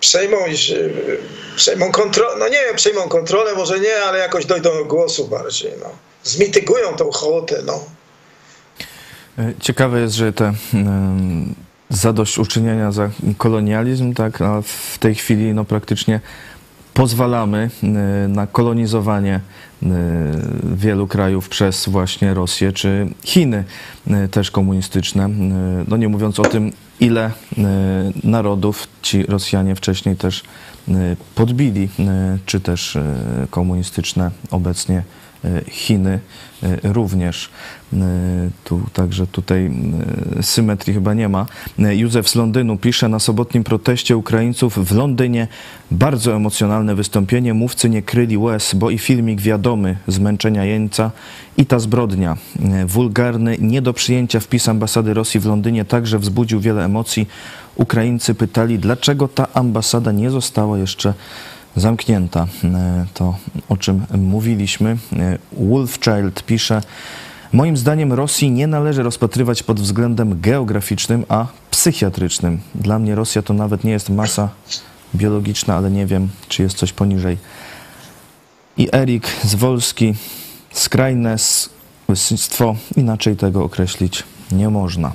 [0.00, 0.36] przejmą,
[1.56, 5.72] przejmą kontrolę, no nie wiem, przejmą kontrolę, może nie, ale jakoś dojdą do głosu bardziej,
[5.80, 5.90] no.
[6.24, 7.97] Zmitygują tą hołotę, no.
[9.60, 10.52] Ciekawe jest, że te
[11.90, 16.20] zadośćuczynienia za kolonializm, tak, a w tej chwili no praktycznie
[16.94, 17.70] pozwalamy
[18.28, 19.40] na kolonizowanie
[20.76, 23.64] wielu krajów przez właśnie Rosję czy Chiny
[24.30, 25.28] też komunistyczne.
[25.88, 27.30] No nie mówiąc o tym, ile
[28.24, 30.44] narodów ci Rosjanie wcześniej też
[31.34, 31.88] podbili,
[32.46, 32.98] czy też
[33.50, 35.02] komunistyczne obecnie
[35.70, 36.20] Chiny
[36.82, 37.50] również.
[38.64, 39.70] Tu, także tutaj
[40.42, 41.46] symetrii chyba nie ma.
[41.78, 45.48] Józef z Londynu pisze na sobotnim proteście Ukraińców w Londynie
[45.90, 47.54] bardzo emocjonalne wystąpienie.
[47.54, 51.10] Mówcy nie kryli łez, bo i filmik wiadomy zmęczenia jeńca
[51.56, 52.36] i ta zbrodnia.
[52.86, 57.28] Wulgarny, nie do przyjęcia wpis ambasady Rosji w Londynie także wzbudził wiele emocji.
[57.74, 61.14] Ukraińcy pytali, dlaczego ta ambasada nie została jeszcze
[61.80, 62.46] zamknięta.
[63.14, 63.36] To
[63.68, 64.96] o czym mówiliśmy.
[65.52, 66.82] Wolfchild pisze,
[67.52, 72.60] Moim zdaniem Rosji nie należy rozpatrywać pod względem geograficznym, a psychiatrycznym.
[72.74, 74.48] Dla mnie Rosja to nawet nie jest masa
[75.14, 77.38] biologiczna, ale nie wiem, czy jest coś poniżej.
[78.76, 80.14] I Erik Zwolski,
[80.72, 81.36] skrajne
[82.14, 85.12] stwo, inaczej tego określić nie można.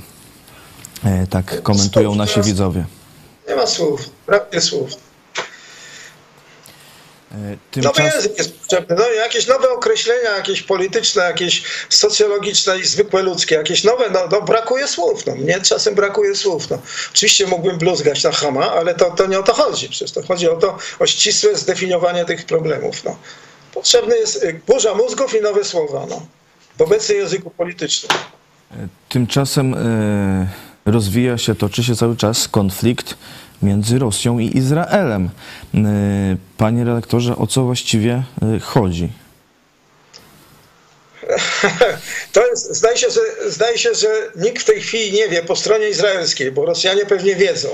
[1.29, 2.85] Tak komentują nasi widzowie.
[3.49, 4.89] Nie ma słów, brakuje słów.
[7.71, 7.97] Tymczas...
[7.97, 13.55] Nowy język jest potrzebny, no, jakieś nowe określenia, jakieś polityczne, jakieś socjologiczne i zwykłe ludzkie,
[13.55, 16.69] jakieś nowe, no, no brakuje słów, no, mnie czasem brakuje słów.
[16.69, 16.79] No.
[17.11, 20.49] Oczywiście mógłbym bluzgać na chama, ale to, to nie o to chodzi, przecież to chodzi
[20.49, 23.03] o to, o ścisłe zdefiniowanie tych problemów.
[23.03, 23.17] No.
[23.73, 26.25] Potrzebny jest burza mózgów i nowe słowa no,
[26.77, 28.17] w obecnym języku politycznym.
[29.09, 33.15] Tymczasem y, rozwija się, toczy się cały czas konflikt
[33.63, 35.29] między Rosją i Izraelem.
[36.57, 38.23] Panie redaktorze, o co właściwie
[38.61, 39.09] chodzi?
[42.31, 45.55] To jest, zdaje się, że, zdaje się, że nikt w tej chwili nie wie po
[45.55, 47.69] stronie izraelskiej, bo Rosjanie pewnie wiedzą.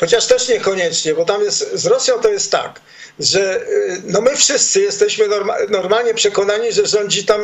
[0.00, 2.80] Chociaż też niekoniecznie, bo tam jest, z Rosją to jest tak,
[3.18, 3.60] że
[4.04, 7.40] no my wszyscy jesteśmy norma, normalnie przekonani, że rządzi tam,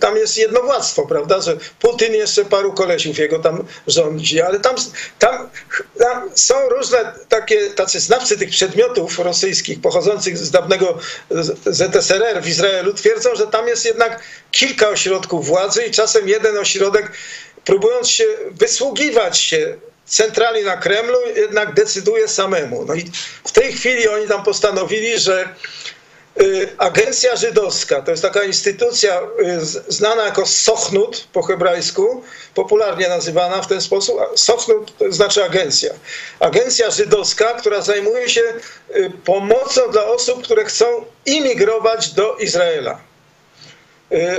[0.00, 4.76] tam jest jednowładztwo, prawda, że Putin jeszcze paru kolesiów jego tam rządzi, ale tam,
[5.18, 5.50] tam,
[5.98, 10.98] tam są różne takie, tacy znawcy tych przedmiotów rosyjskich pochodzących z dawnego
[11.66, 17.12] ZSRR w Izraelu twierdzą, że tam jest jednak kilka ośrodków władzy i czasem jeden ośrodek
[17.64, 19.76] próbując się wysługiwać się
[20.08, 22.84] centrali na Kremlu jednak decyduje samemu.
[22.84, 23.10] No i
[23.44, 25.48] w tej chwili oni tam postanowili, że
[26.78, 29.20] Agencja Żydowska, to jest taka instytucja
[29.88, 32.22] znana jako Sochnut po hebrajsku,
[32.54, 34.16] popularnie nazywana w ten sposób.
[34.34, 35.94] Sochnut znaczy agencja.
[36.40, 38.42] Agencja Żydowska, która zajmuje się
[39.24, 43.07] pomocą dla osób, które chcą imigrować do Izraela.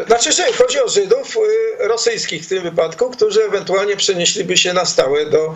[0.07, 1.37] Znaczy, że chodzi o Żydów
[1.79, 5.55] rosyjskich w tym wypadku, którzy ewentualnie przenieśliby się na stałe do,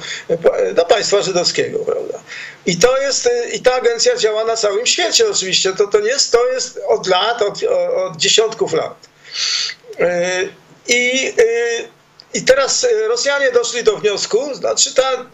[0.74, 2.20] do państwa żydowskiego, prawda?
[2.66, 5.74] I to jest, i ta agencja działa na całym świecie oczywiście.
[5.74, 7.64] To, to, nie jest, to jest od lat, od,
[7.96, 8.96] od dziesiątków lat.
[10.88, 11.34] I,
[12.34, 15.26] I teraz Rosjanie doszli do wniosku, znaczy ta,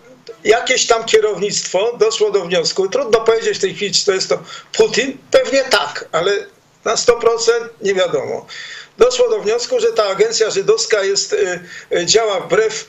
[0.43, 4.39] jakieś tam kierownictwo doszło do wniosku, trudno powiedzieć w tej chwili, czy to jest to
[4.73, 6.31] Putin, pewnie tak, ale
[6.85, 8.47] na 100% nie wiadomo.
[8.97, 11.35] Doszło do wniosku, że ta agencja żydowska jest,
[12.05, 12.87] działa wbrew,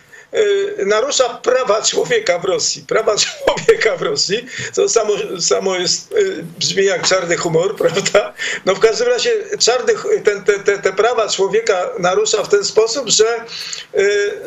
[0.87, 2.85] narusza prawa człowieka w Rosji.
[2.89, 6.15] Prawa człowieka w Rosji, to samo, samo jest,
[6.59, 8.35] brzmi jak czarny humor, prawda?
[8.65, 13.09] No w każdym razie czarny, ten, te, te, te prawa człowieka narusza w ten sposób,
[13.09, 13.45] że,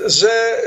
[0.05, 0.61] że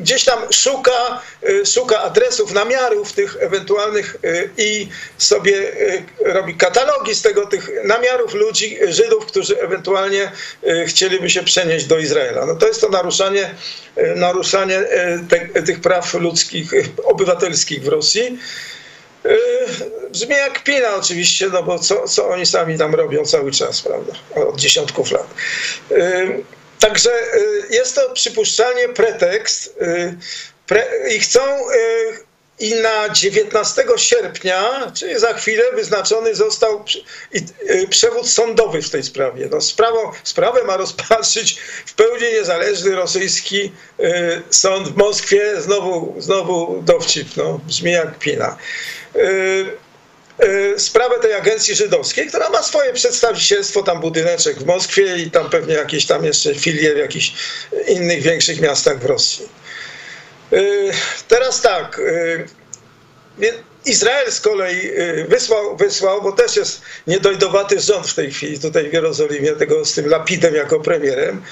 [0.00, 1.22] gdzieś tam szuka,
[1.64, 4.16] szuka adresów, namiarów tych ewentualnych
[4.56, 5.72] i sobie
[6.24, 10.32] robi katalogi z tego, tych namiarów ludzi, Żydów, którzy ewentualnie
[10.86, 12.46] chcieliby się przenieść do Izraela.
[12.46, 13.54] No to jest to naruszanie,
[14.16, 14.82] naruszanie
[15.28, 16.72] te, tych praw ludzkich,
[17.04, 18.38] obywatelskich w Rosji.
[20.10, 24.12] Brzmi jak pina oczywiście, no bo co, co oni sami tam robią cały czas, prawda,
[24.34, 25.26] od dziesiątków lat.
[26.82, 27.10] Także
[27.70, 29.78] jest to przypuszczalnie pretekst
[31.10, 31.40] i chcą
[32.58, 36.84] i na 19 sierpnia, czyli za chwilę, wyznaczony został
[37.90, 39.48] przewód sądowy w tej sprawie.
[39.50, 43.72] No, sprawą, sprawę ma rozpatrzyć w pełni niezależny rosyjski
[44.50, 45.60] sąd w Moskwie.
[45.60, 48.56] Znowu, znowu dowcip, no, brzmi jak pina
[50.78, 55.74] sprawę tej agencji żydowskiej, która ma swoje przedstawicielstwo, tam budyneczek w Moskwie i tam pewnie
[55.74, 57.32] jakieś tam jeszcze filie w jakichś
[57.88, 59.48] innych większych miastach w Rosji.
[61.28, 62.00] Teraz tak,
[63.84, 64.90] Izrael z kolei
[65.28, 69.94] wysłał, wysłał, bo też jest niedojdowaty rząd w tej chwili tutaj w Jerozolimie, tego z
[69.94, 71.42] tym Lapidem jako premierem,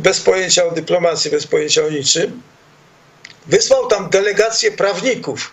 [0.00, 2.42] bez pojęcia o dyplomacji, bez pojęcia o niczym.
[3.46, 5.52] Wysłał tam delegację prawników,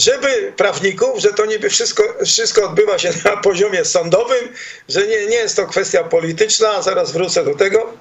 [0.00, 4.48] żeby prawników, że to niby wszystko, wszystko odbywa się na poziomie sądowym,
[4.88, 7.92] że nie, nie jest to kwestia polityczna, zaraz wrócę do tego.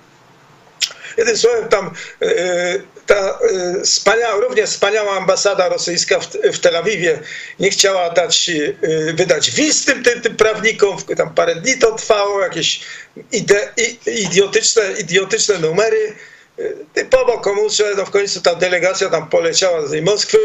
[1.18, 1.92] Jednym słowem, tam
[3.06, 3.40] ta
[3.84, 7.20] wspaniała, równie wspaniała ambasada rosyjska w, w Tel Awiwie
[7.60, 8.52] nie chciała dać,
[9.14, 12.82] wydać wiz tym, tym, tym prawnikom, tam parę dni to trwało, jakieś
[13.32, 13.74] ide,
[14.06, 16.16] idiotyczne, idiotyczne numery,
[16.94, 20.38] typowo komusze, no w końcu ta delegacja tam poleciała z Moskwy,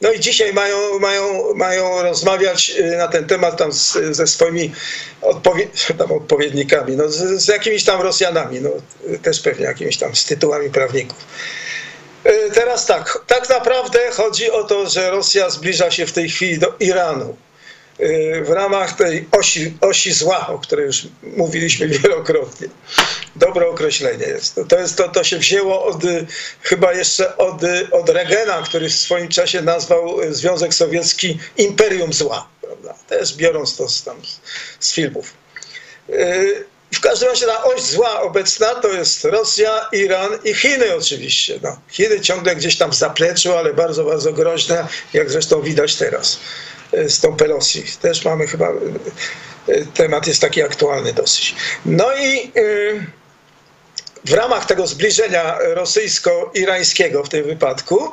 [0.00, 4.72] no i dzisiaj mają, mają, mają rozmawiać na ten temat tam z, ze swoimi
[5.22, 8.70] odpowie, tam odpowiednikami, no z, z, jakimiś tam Rosjanami, no
[9.22, 11.18] też pewnie jakimiś tam z tytułami prawników.
[12.54, 16.74] Teraz tak, tak naprawdę chodzi o to, że Rosja zbliża się w tej chwili do
[16.80, 17.36] Iranu
[18.42, 22.68] w ramach tej osi, osi zła, o której już mówiliśmy wielokrotnie.
[23.36, 24.60] Dobre określenie jest.
[24.68, 26.02] To, jest to, to się wzięło od,
[26.62, 27.60] chyba jeszcze od,
[27.92, 32.48] od Regena, który w swoim czasie nazwał Związek Sowiecki Imperium Zła.
[32.60, 32.94] Prawda?
[33.08, 34.16] Też biorąc to z, tam,
[34.80, 35.34] z filmów.
[36.94, 41.58] W każdym razie ta oś zła obecna to jest Rosja, Iran i Chiny oczywiście.
[41.62, 46.38] No, Chiny ciągle gdzieś tam w zapleczu, ale bardzo, bardzo groźne, jak zresztą widać teraz
[47.08, 47.84] z tą Pelosi.
[48.00, 48.72] Też mamy chyba,
[49.94, 51.54] temat jest taki aktualny dosyć.
[51.86, 52.52] No i
[54.24, 58.12] w ramach tego zbliżenia rosyjsko-irańskiego w tym wypadku,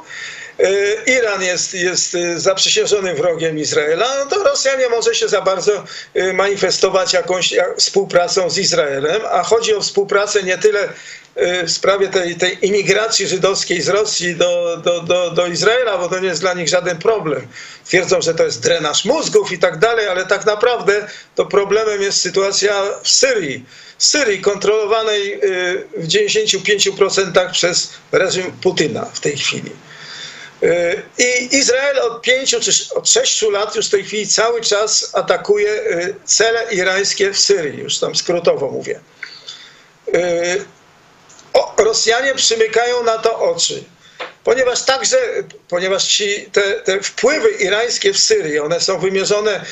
[1.05, 5.83] Iran jest, jest zaprzysiężonym wrogiem Izraela, no to Rosja nie może się za bardzo
[6.33, 10.89] manifestować jakąś współpracą z Izraelem, a chodzi o współpracę nie tyle
[11.35, 16.19] w sprawie tej, tej imigracji żydowskiej z Rosji do, do, do, do Izraela, bo to
[16.19, 17.47] nie jest dla nich żaden problem.
[17.85, 22.21] Twierdzą, że to jest drenaż mózgów i tak dalej, ale tak naprawdę to problemem jest
[22.21, 23.65] sytuacja w Syrii.
[23.97, 25.39] Syrii kontrolowanej
[25.97, 29.71] w 95% przez reżim Putina w tej chwili.
[31.17, 35.83] I Izrael od pięciu czy od sześciu lat już w tej chwili cały czas atakuje
[36.25, 38.99] cele irańskie w Syrii, już tam skrótowo mówię.
[41.53, 43.83] O, Rosjanie przymykają na to oczy,
[44.43, 45.17] ponieważ także,
[45.69, 49.65] ponieważ ci, te, te wpływy irańskie w Syrii, one są wymierzone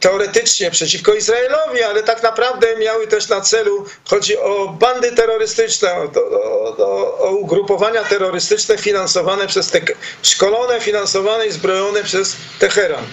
[0.00, 6.10] teoretycznie przeciwko Izraelowi, ale tak naprawdę miały też na celu, chodzi o bandy terrorystyczne, o,
[6.78, 9.80] o, o ugrupowania terrorystyczne finansowane przez te,
[10.22, 13.04] szkolone, finansowane i zbrojone przez Teheran.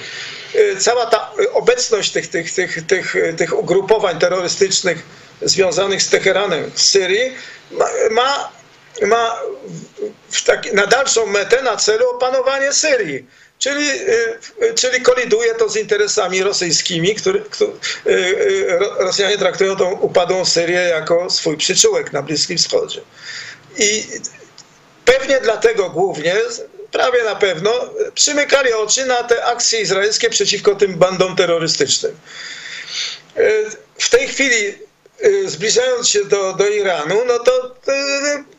[0.79, 4.97] Cała ta obecność tych, tych, tych, tych, tych ugrupowań terrorystycznych
[5.41, 7.34] związanych z Teheranem w Syrii
[7.71, 8.51] ma, ma,
[9.01, 9.39] ma
[10.45, 13.27] taki, na dalszą metę na celu opanowanie Syrii.
[13.60, 13.89] Czyli,
[14.75, 17.71] czyli koliduje to z interesami rosyjskimi, który, który,
[18.99, 23.01] Rosjanie traktują tą upadłą Syrię jako swój przyczółek na Bliskim Wschodzie.
[23.77, 24.08] I
[25.05, 26.36] pewnie dlatego głównie,
[26.91, 27.71] prawie na pewno,
[28.13, 32.17] przymykali oczy na te akcje izraelskie przeciwko tym bandom terrorystycznym.
[33.97, 34.77] W tej chwili
[35.45, 37.75] zbliżając się do, do Iranu, no to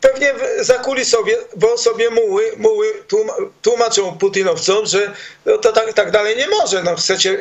[0.01, 2.93] pewnie zakulisowo sobie muły, muły
[3.61, 5.11] tłumaczą putinowcom, że
[5.45, 6.83] no to tak, tak dalej nie może.
[6.83, 7.37] No chcecie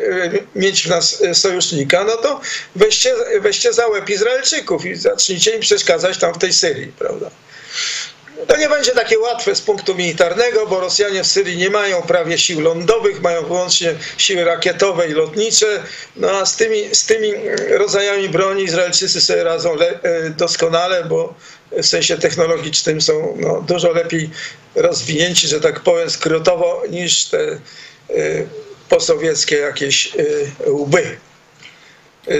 [0.54, 2.40] mieć w nas sojusznika, no to
[2.76, 7.30] weźcie, weźcie za łeb Izraelczyków i zacznijcie im przeszkadzać tam w tej Syrii, prawda?
[8.46, 12.38] To nie będzie takie łatwe z punktu militarnego, bo Rosjanie w Syrii nie mają prawie
[12.38, 15.82] sił lądowych, mają wyłącznie siły rakietowe i lotnicze,
[16.16, 17.32] no a z tymi, z tymi
[17.70, 19.76] rodzajami broni Izraelczycy sobie radzą
[20.36, 21.34] doskonale, bo
[21.72, 24.30] w sensie technologicznym są no, dużo lepiej
[24.74, 27.38] rozwinięci, że tak powiem, skrótowo, niż te
[28.10, 28.48] y,
[28.88, 31.18] posowieckie jakieś y, łby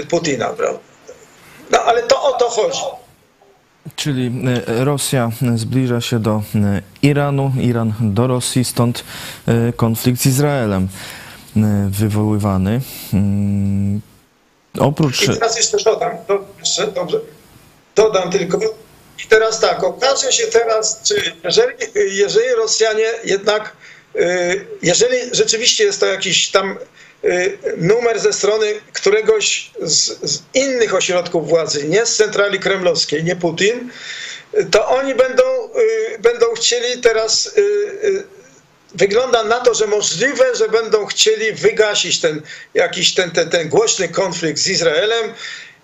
[0.09, 0.79] Putina, prawda?
[1.71, 2.79] No ale to o to chodzi.
[3.95, 4.31] Czyli
[4.67, 6.43] Rosja zbliża się do
[7.01, 9.03] Iranu, Iran do Rosji, stąd
[9.75, 10.87] konflikt z Izraelem
[11.89, 12.81] wywoływany.
[14.79, 15.23] Oprócz...
[15.23, 17.19] I teraz jeszcze dodam, do, jeszcze, dobrze,
[17.95, 18.59] dodam tylko,
[19.25, 23.75] i teraz tak, okaże się teraz, czy jeżeli, jeżeli Rosjanie jednak
[24.81, 26.77] jeżeli rzeczywiście jest to jakiś tam
[27.77, 33.91] numer ze strony któregoś z, z innych ośrodków władzy, nie z centrali kremlowskiej, nie Putin,
[34.71, 35.43] to oni będą,
[36.19, 37.51] będą chcieli teraz
[38.95, 42.41] wygląda na to, że możliwe, że będą chcieli wygasić ten
[42.73, 45.33] jakiś ten, ten, ten głośny konflikt z Izraelem,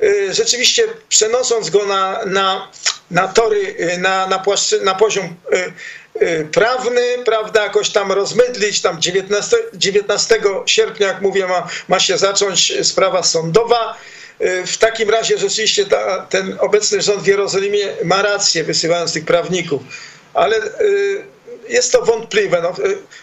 [0.04, 2.71] y, rzeczywiście przenosząc go na, na,
[3.12, 5.73] na tory, y, na, na, płaszczy, na poziom y,
[6.51, 12.88] prawny, prawda, jakoś tam rozmydlić, tam 19, 19 sierpnia, jak mówię, ma, ma się zacząć
[12.88, 13.97] sprawa sądowa.
[14.65, 19.82] W takim razie rzeczywiście ta, ten obecny rząd w Jerozolimie ma rację, wysyłając tych prawników,
[20.34, 20.62] ale
[21.69, 22.62] jest to wątpliwe.
[22.62, 22.73] No,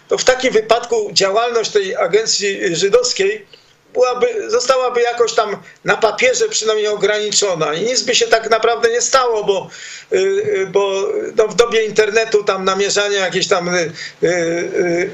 [0.08, 3.46] to w takim wypadku działalność tej agencji żydowskiej
[3.94, 7.74] byłaby, zostałaby jakoś tam na papierze przynajmniej ograniczona.
[7.74, 9.70] I nic by się tak naprawdę nie stało, bo,
[10.12, 13.92] y, y, bo no w dobie internetu tam namierzanie jakichś tam y,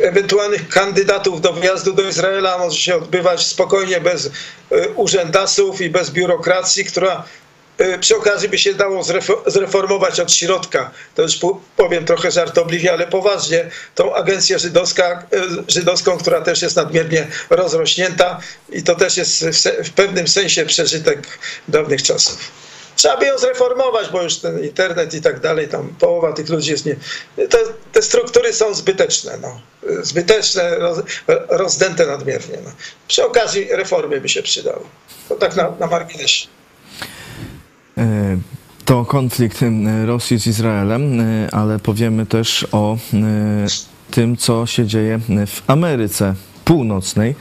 [0.02, 4.30] ewentualnych kandydatów do wjazdu do Izraela może się odbywać spokojnie bez
[4.96, 7.24] urzędasów i bez biurokracji, która
[8.00, 9.02] przy okazji by się dało
[9.46, 10.90] zreformować od środka.
[11.14, 11.38] To już
[11.76, 13.70] powiem trochę żartobliwie, ale poważnie.
[13.94, 19.44] Tą agencję żydowska, e, żydowską, która też jest nadmiernie rozrośnięta i to też jest
[19.84, 21.38] w pewnym sensie przeżytek
[21.68, 22.38] dawnych czasów.
[22.96, 26.70] Trzeba by ją zreformować, bo już ten internet i tak dalej, tam połowa tych ludzi
[26.70, 26.96] jest nie...
[27.48, 27.58] Te,
[27.92, 29.60] te struktury są zbyteczne, no.
[30.02, 30.98] Zbyteczne, roz,
[31.48, 32.58] rozdęte nadmiernie.
[32.64, 32.70] No.
[33.08, 34.84] Przy okazji reformy by się przydały.
[35.28, 36.59] To tak na, na marginesie.
[38.00, 38.38] E,
[38.84, 42.96] to konflikt e, Rosji z Izraelem, e, ale powiemy też o
[44.10, 46.34] tym, co się dzieje w Ameryce
[46.64, 47.34] Północnej.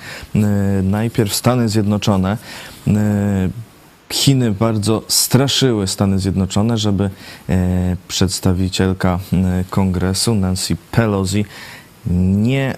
[0.83, 2.37] Najpierw Stany Zjednoczone.
[4.09, 7.09] Chiny bardzo straszyły Stany Zjednoczone, żeby
[8.07, 9.19] przedstawicielka
[9.69, 11.45] kongresu Nancy Pelosi
[12.35, 12.75] nie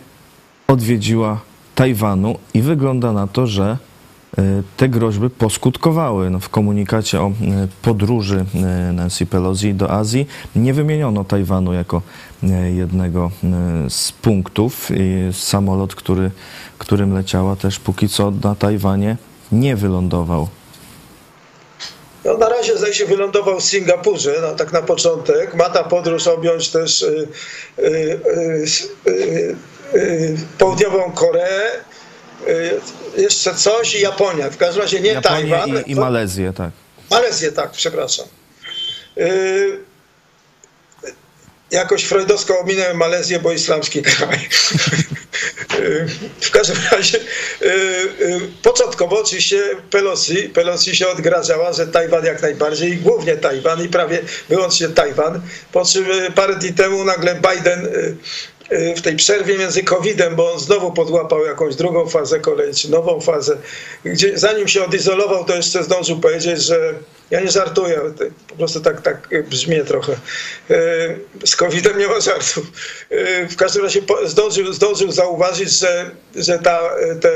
[0.67, 1.39] odwiedziła
[1.76, 3.78] Tajwanu i wygląda na to, że
[4.78, 6.30] te groźby poskutkowały.
[6.30, 7.32] No, w komunikacie o e,
[7.82, 12.02] podróży e, Nancy Pelosi do Azji nie wymieniono Tajwanu jako
[12.74, 13.32] jednego
[13.89, 14.89] z punktów.
[15.32, 16.32] Samolot, który,
[16.78, 19.17] którym leciała też póki co na Tajwanie
[19.52, 20.48] nie wylądował.
[22.26, 25.56] No, na razie zdaje się wylądował w Singapurze, no, tak na początek.
[25.56, 27.28] Ma ta podróż objąć też y,
[27.80, 28.20] y,
[29.96, 31.72] y, południową Koreę,
[33.17, 34.49] jeszcze coś i Japonia.
[34.49, 35.84] W każdym razie nie Japonię Tajwan.
[35.86, 36.71] I, i Malezję, tak.
[37.12, 38.25] Malezję, tak, przepraszam.
[39.15, 39.80] Yy,
[41.71, 44.49] jakoś freudowsko ominąłem Malezję, bo islamski kraj.
[45.80, 46.08] Y,
[46.41, 47.19] w każdym razie
[48.63, 54.89] początkowo oczywiście Pelosi, Pelosi się odgrażała, że Tajwan jak najbardziej, głównie Tajwan i prawie wyłącznie
[54.89, 58.17] Tajwan, po czym parę dni temu nagle Biden Y,
[58.97, 63.21] w tej przerwie między COVID-em, bo on znowu podłapał jakąś drugą fazę kolei, czy nową
[63.21, 63.57] fazę,
[64.05, 66.93] gdzie zanim się odizolował, to jeszcze zdążył powiedzieć, że
[67.31, 68.01] ja nie żartuję,
[68.47, 70.13] po prostu tak, tak brzmi trochę.
[70.71, 72.63] Y, z COVID-em nie ma żartów.
[73.12, 76.79] Y, w każdym razie zdążył, zdążył zauważyć, że, że ta,
[77.21, 77.31] te,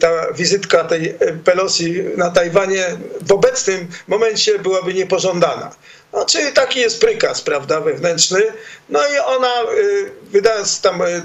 [0.00, 2.96] ta wizytka tej Pelosi na Tajwanie
[3.26, 5.70] w obecnym momencie byłaby niepożądana.
[6.16, 8.42] No, czyli taki jest prykaz, prawda, wewnętrzny.
[8.88, 11.22] No i ona, y, wydając tam y,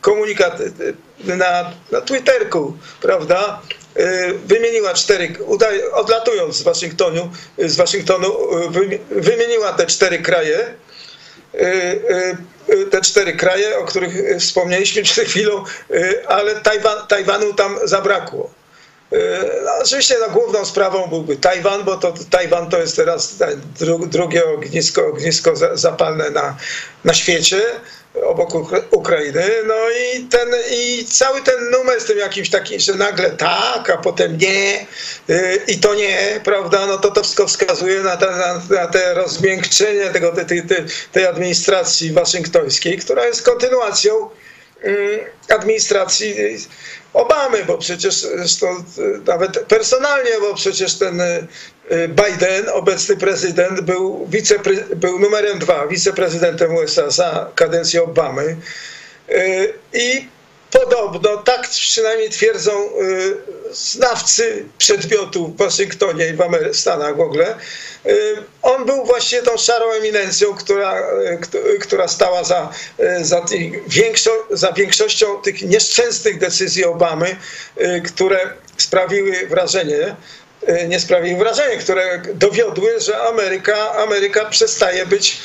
[0.00, 0.94] komunikat y,
[1.36, 3.60] na, na Twitterku, prawda,
[4.44, 5.34] wymieniła cztery,
[5.92, 8.36] odlatując z Waszyngtonu, z Waszyngtonu
[9.10, 10.74] wymieniła te cztery kraje,
[12.90, 15.64] te cztery kraje, o których wspomnieliśmy przed chwilą,
[16.26, 18.61] ale Tajwan, Tajwanu tam zabrakło.
[19.64, 23.36] No, oczywiście no, główną sprawą byłby Tajwan, bo to Tajwan to jest teraz
[24.06, 26.56] drugie ognisko, ognisko zapalne na,
[27.04, 27.62] na świecie
[28.14, 28.54] obok
[28.90, 29.44] Ukrainy.
[29.66, 33.96] No i, ten, i cały ten numer z tym jakimś takim, że nagle tak, a
[33.96, 34.86] potem nie
[35.30, 39.14] y, i to nie, prawda, no to to wszystko wskazuje na te, na, na te
[39.14, 40.62] rozmiękczenie tego, tej, tej,
[41.12, 44.30] tej administracji waszyngtońskiej, która jest kontynuacją
[45.48, 46.34] administracji
[47.12, 48.84] Obamy, bo przecież zresztą
[49.26, 51.46] nawet personalnie, bo przecież ten y,
[52.08, 58.56] Biden, obecny prezydent, był, wicepre, był numerem dwa, wiceprezydentem USA za kadencję Obamy.
[59.30, 60.28] Y, I
[60.72, 63.36] podobno, tak przynajmniej twierdzą y,
[63.72, 66.32] znawcy przedmiotu w Waszyngtonie i
[66.72, 67.56] w Stanach w ogóle,
[68.62, 71.02] on był właśnie tą szarą eminencją, która,
[71.80, 72.72] która stała za,
[73.20, 73.44] za,
[73.86, 77.36] większo, za większością tych nieszczęsnych decyzji Obamy,
[78.04, 80.16] które sprawiły wrażenie,
[80.88, 85.40] nie sprawiły wrażenia, które dowiodły, że Ameryka, Ameryka przestaje być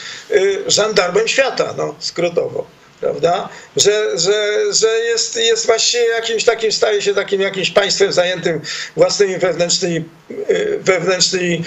[0.68, 2.77] żandarmem świata, no, skrótowo.
[3.02, 3.50] Prawda?
[3.78, 8.62] Że, że, że jest, jest właściwie jakimś takim, staje się takim jakimś państwem zajętym
[8.96, 10.06] własnymi wewnętrznymi,
[10.50, 11.64] y, wewnętrznymi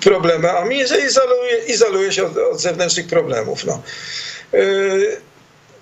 [0.00, 3.64] problemami, że izoluje, izoluje się od, od zewnętrznych problemów.
[3.64, 3.82] No.
[4.54, 5.20] Y,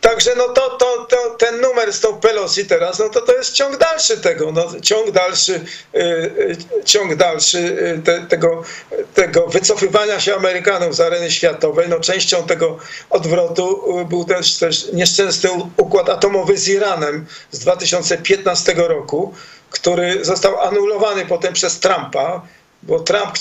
[0.05, 3.53] Także no to, to, to, ten numer z tą Pelosi teraz, no to to jest
[3.53, 8.63] ciąg dalszy tego, no, ciąg dalszy, yy, ciąg dalszy yy, te, tego,
[9.15, 11.89] tego wycofywania się Amerykanów z areny światowej.
[11.89, 12.79] No, częścią tego
[13.11, 19.35] odwrotu był też, też nieszczęsny układ atomowy z Iranem z 2015 roku,
[19.71, 22.43] który został anulowany potem przez Trumpa,
[22.83, 23.33] bo Trump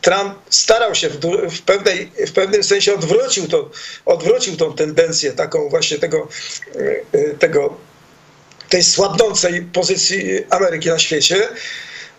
[0.00, 1.18] Trump starał się w,
[1.50, 3.70] w, pewnej, w pewnym sensie odwrócił, to,
[4.04, 6.28] odwrócił tą tendencję taką właśnie tego,
[7.12, 7.76] e, tego,
[8.68, 11.48] tej słabnącej pozycji Ameryki na świecie.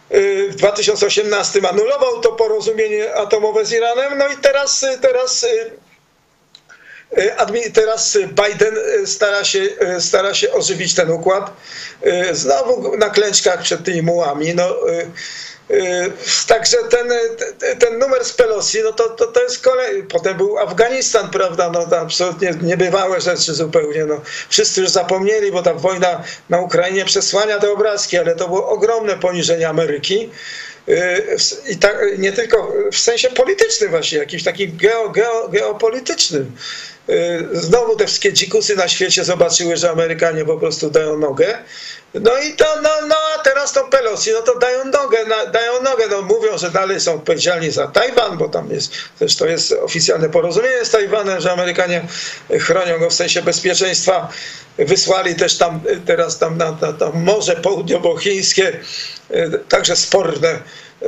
[0.09, 5.71] E, w 2018 anulował to porozumienie atomowe z Iranem, no i teraz, teraz, e,
[7.73, 8.75] teraz Biden
[9.05, 9.59] stara się,
[9.99, 11.53] stara się ożywić ten układ.
[12.31, 14.55] Znowu na klęczkach przed tymi mułami.
[14.55, 14.75] No,
[16.47, 17.09] także ten,
[17.79, 20.03] ten numer z Pelosi, no to, to, to jest kolej.
[20.03, 21.69] Potem był Afganistan, prawda?
[21.69, 24.05] No to absolutnie niebywałe rzeczy zupełnie.
[24.05, 24.21] No.
[24.49, 29.17] Wszyscy już zapomnieli, bo ta wojna na Ukrainie przesłania te obrazki, ale to było ogromne
[29.17, 30.29] poniżenie Ameryki.
[30.89, 31.37] Y,
[31.69, 36.51] I tak, nie tylko w sensie politycznym właśnie, jakimś takim geo, geo, geopolitycznym.
[37.11, 41.57] Y, znowu te wszystkie dzikusy na świecie zobaczyły, że Amerykanie po prostu dają nogę.
[42.13, 46.07] No i to, no, no teraz to Pelosi, no to dają nogę, na, dają nogę,
[46.09, 48.93] no mówią, że dalej są odpowiedzialni za Tajwan, bo tam jest,
[49.39, 52.07] to jest oficjalne porozumienie z Tajwanem, że Amerykanie
[52.59, 54.29] chronią go w sensie bezpieczeństwa.
[54.77, 58.79] Wysłali też tam teraz tam na, na, na Morze Południowochińskie,
[59.31, 60.59] y, także sporne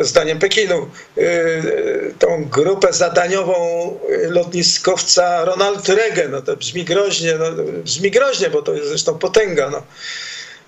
[0.01, 6.31] zdaniem Pekinu, y, tą grupę zadaniową lotniskowca Ronald Reagan.
[6.31, 7.45] No to brzmi groźnie, no,
[7.83, 9.69] brzmi groźnie, bo to jest zresztą potęga.
[9.69, 9.83] No.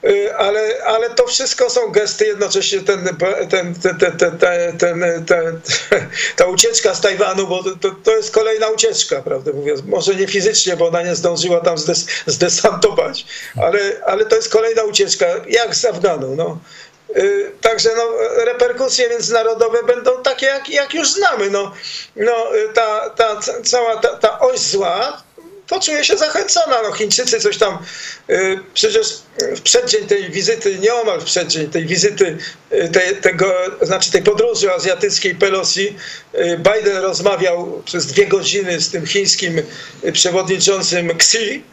[0.06, 3.18] Y, ale, ale to wszystko są gesty, jednocześnie ten,
[3.50, 4.38] ten, ten, ten,
[4.78, 5.62] ten, ten,
[6.36, 9.82] ta ucieczka z Tajwanu, bo to, to jest kolejna ucieczka, prawdę mówiąc.
[9.86, 13.26] Może nie fizycznie, bo ona nie zdążyła tam zdes, zdesantować,
[13.62, 16.36] ale, ale to jest kolejna ucieczka, jak z Afganu.
[16.36, 16.60] No.
[17.18, 18.03] Y, także no,
[18.45, 21.49] reperkusje międzynarodowe będą takie, jak, jak już znamy.
[21.49, 21.72] No,
[22.16, 25.24] no, y, ta, ta cała ta, ta oś zła
[25.68, 26.82] poczuje się zachęcona.
[26.84, 27.78] No, Chińczycy coś tam,
[28.30, 29.08] y, przecież
[29.56, 32.38] w przeddzień tej wizyty, nieomal w przeddzień tej wizyty,
[32.93, 35.95] tej, tego, znaczy tej podróży azjatyckiej Pelosi,
[36.58, 39.62] Biden rozmawiał przez dwie godziny z tym chińskim
[40.14, 41.64] przewodniczącym Xi,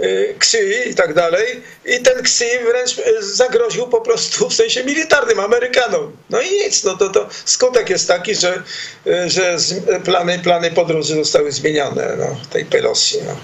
[0.00, 1.62] Y, Ksy i tak dalej.
[1.84, 6.12] I ten Ksy wręcz y, zagroził po prostu w sensie militarnym Amerykanom.
[6.30, 8.62] No i nic, no to, to skutek jest taki, że,
[9.06, 9.56] y, że
[10.04, 13.16] plany, plany podróży zostały zmienione, no, tej Pelosi.
[13.26, 13.36] No.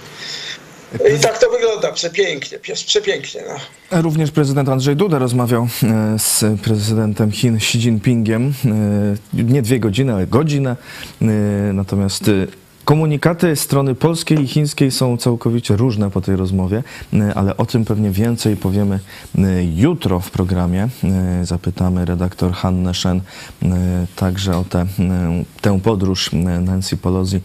[1.17, 3.45] I tak to wygląda, przepięknie, przepięknie.
[3.49, 4.03] No.
[4.03, 5.69] Również prezydent Andrzej Duda rozmawiał
[6.19, 8.55] z prezydentem Chin Xi Jinpingiem.
[9.33, 10.77] Nie dwie godziny, ale godzinę.
[11.73, 12.25] Natomiast
[12.91, 16.83] Komunikaty strony polskiej i chińskiej są całkowicie różne po tej rozmowie,
[17.13, 18.99] e, ale o tym pewnie więcej powiemy
[19.39, 20.89] e, jutro w programie.
[21.05, 23.21] E, zapytamy redaktor Hannę Shen
[24.17, 24.87] także o tę,
[25.61, 26.31] tę podróż
[26.61, 27.41] Nancy Pelosi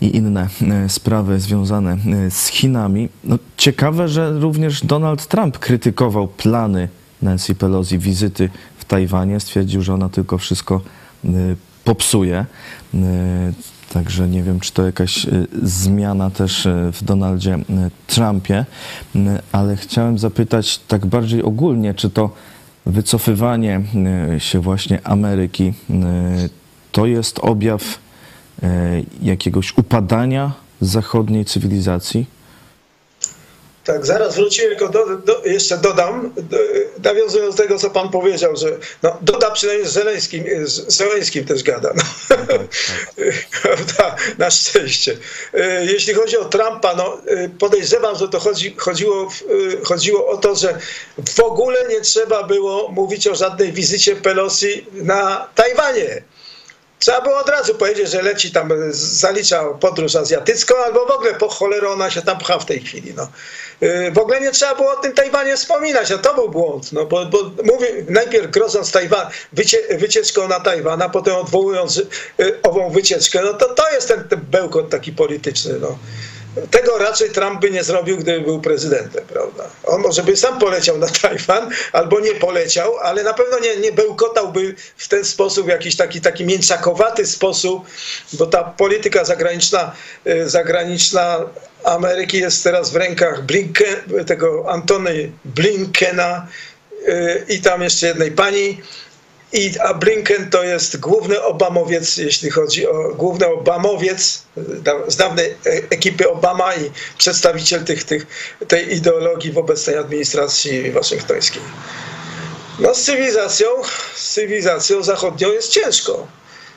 [0.00, 0.48] i inne
[0.88, 1.96] sprawy związane
[2.30, 3.08] z Chinami.
[3.24, 6.88] No, ciekawe, że również Donald Trump krytykował plany
[7.22, 9.40] Nancy Pelosi wizyty w Tajwanie.
[9.40, 10.80] Stwierdził, że ona tylko wszystko
[11.84, 12.46] popsuje.
[13.94, 17.62] Także nie wiem, czy to jakaś y, zmiana też y, w Donaldzie y,
[18.06, 18.64] Trumpie,
[19.52, 22.30] ale chciałem zapytać tak bardziej ogólnie, czy to
[22.86, 23.80] wycofywanie
[24.38, 25.72] się właśnie Ameryki
[26.92, 27.98] to jest objaw
[29.22, 32.26] jakiegoś upadania zachodniej cywilizacji?
[33.84, 36.58] Tak, zaraz wrócimy, tylko do, do, jeszcze dodam, do,
[37.02, 41.62] nawiązując do tego, co pan powiedział, że no, doda przynajmniej z Żeleńskim, z Żeleńskim też
[41.62, 41.92] gada.
[41.96, 42.02] No.
[43.62, 44.38] Tak, tak.
[44.38, 45.16] Na szczęście.
[45.54, 50.36] E, jeśli chodzi o Trumpa, no, e, podejrzewam, że to chodzi, chodziło, e, chodziło o
[50.36, 50.78] to, że
[51.36, 56.22] w ogóle nie trzeba było mówić o żadnej wizycie Pelosi na Tajwanie.
[57.04, 61.48] Trzeba było od razu powiedzieć, że leci tam, zalicza podróż azjatycką, albo w ogóle po
[61.48, 63.14] cholerę ona się tam pcha w tej chwili.
[63.14, 63.28] No.
[63.82, 67.06] Y, w ogóle nie trzeba było o tym Tajwanie wspominać, a to był błąd, no,
[67.06, 71.98] bo, bo mówię, najpierw grożąc Tajwan, wycie, wycieczką na Tajwan, a potem odwołując
[72.40, 75.74] y, ową wycieczkę, no to to jest ten, ten bełkot taki polityczny.
[75.80, 75.98] No.
[76.70, 79.64] Tego raczej Trump by nie zrobił, gdyby był prezydentem, prawda?
[79.84, 83.92] On może by sam poleciał na Tajwan, albo nie poleciał, ale na pewno nie, nie
[83.92, 87.86] bełkotałby w ten sposób, jakiś taki, taki mięczakowaty sposób,
[88.32, 89.92] bo ta polityka zagraniczna,
[90.26, 91.40] y, zagraniczna
[91.84, 96.46] Ameryki jest teraz w rękach Blinken, tego Antony Blinkena
[97.08, 98.82] y, i tam jeszcze jednej pani,
[99.54, 104.42] i, a Blinken to jest główny Obamowiec, jeśli chodzi o główny Obamowiec
[105.08, 105.54] z dawnej
[105.90, 108.26] ekipy Obama i przedstawiciel tych, tych,
[108.68, 111.62] tej ideologii w obecnej administracji waszyngtońskiej.
[112.78, 113.68] No z cywilizacją,
[114.14, 116.26] z cywilizacją zachodnią jest ciężko.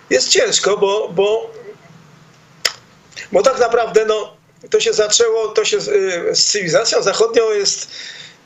[0.10, 1.52] Jest ciężko, bo, bo,
[3.32, 4.38] bo tak naprawdę no,
[4.70, 5.82] to się zaczęło, to się
[6.32, 7.88] z cywilizacją zachodnią jest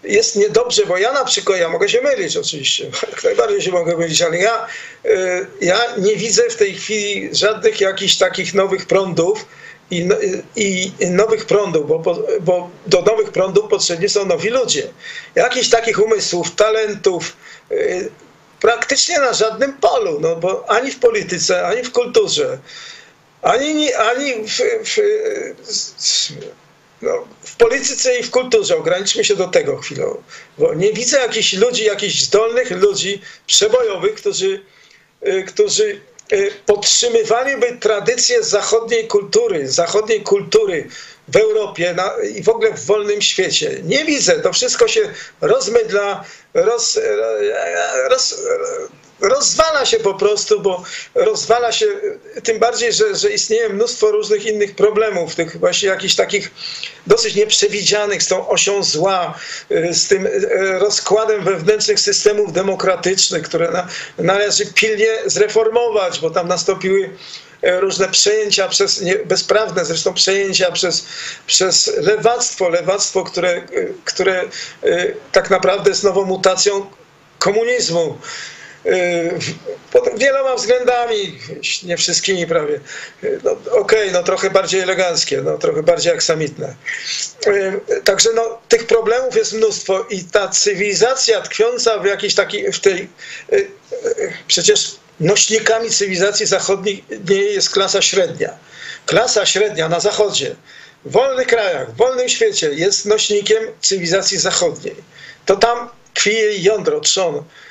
[0.04, 2.92] jest niedobrze, bo ja na przykład, ja mogę się mylić oczywiście,
[3.24, 4.68] najbardziej się mogę mylić, ale ja,
[5.06, 9.46] y, ja nie widzę w tej chwili żadnych jakichś takich nowych prądów
[9.92, 10.16] i, no,
[10.56, 14.88] i, i nowych prądów, bo, bo do nowych prądów potrzebni są nowi ludzie.
[15.36, 17.38] Jakichś takich umysłów, talentów,
[17.72, 18.10] y,
[18.62, 22.58] praktycznie na żadnym polu, no bo ani w polityce, ani w kulturze,
[23.42, 24.98] ani, ani w, w,
[25.68, 26.32] w
[27.02, 30.24] no, w polityce i w kulturze, ograniczmy się do tego chwilą,
[30.58, 34.66] bo nie widzę jakichś ludzi, jakichś zdolnych ludzi przebojowych, którzy,
[35.28, 36.02] y, którzy
[36.34, 40.88] y, podtrzymywaliby tradycje zachodniej kultury, zachodniej kultury
[41.28, 43.80] w Europie na, i w ogóle w wolnym świecie.
[43.84, 44.40] Nie widzę.
[44.40, 46.24] To wszystko się rozmydla,
[46.54, 47.00] roz,
[48.10, 48.36] roz,
[49.22, 50.84] rozwala się po prostu, bo
[51.16, 51.86] rozwala się,
[52.44, 56.52] tym bardziej, że, że istnieje mnóstwo różnych innych problemów, tych właśnie jakichś takich
[57.08, 59.40] dosyć nieprzewidzianych z tą osią zła,
[59.72, 66.48] y, z tym y, rozkładem wewnętrznych systemów demokratycznych, które na, należy pilnie zreformować, bo tam
[66.48, 67.10] nastąpiły
[67.64, 71.06] y, różne przejęcia przez, nie, bezprawne zresztą przejęcia przez,
[71.48, 73.62] przez lewactwo, lewactwo, które,
[74.06, 74.44] które
[75.32, 76.86] tak naprawdę jest nową mutacją
[77.40, 78.18] komunizmu.
[78.86, 79.40] Yy,
[79.92, 81.40] pod wieloma względami,
[81.84, 82.80] nie wszystkimi prawie.
[83.24, 86.76] Yy, no, Okej, okay, no trochę bardziej eleganckie, no trochę bardziej aksamitne.
[87.46, 92.80] Yy, także no, tych problemów jest mnóstwo i ta cywilizacja tkwiąca w jakiejś takiej, w
[92.80, 93.10] tej,
[94.48, 98.50] przecież nośnikami cywilizacji zachodniej nie jest klasa średnia.
[99.06, 100.56] Klasa średnia na zachodzie,
[101.06, 104.96] w wolnych krajach, w wolnym świecie jest nośnikiem cywilizacji zachodniej.
[105.46, 107.44] To tam tkwi jej jądro, trzon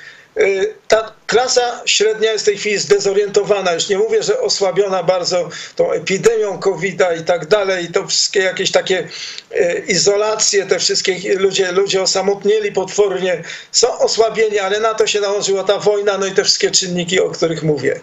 [0.87, 3.73] ta klasa średnia jest w tej chwili zdezorientowana.
[3.73, 8.39] Już nie mówię, że osłabiona bardzo tą epidemią covid i tak dalej, i to wszystkie
[8.39, 9.07] jakieś takie
[9.51, 15.63] y, izolacje, te wszystkie ludzie, ludzie osamotnieli potwornie, są osłabieni, ale na to się nałożyła
[15.63, 17.99] ta wojna, no i te wszystkie czynniki, o których mówię.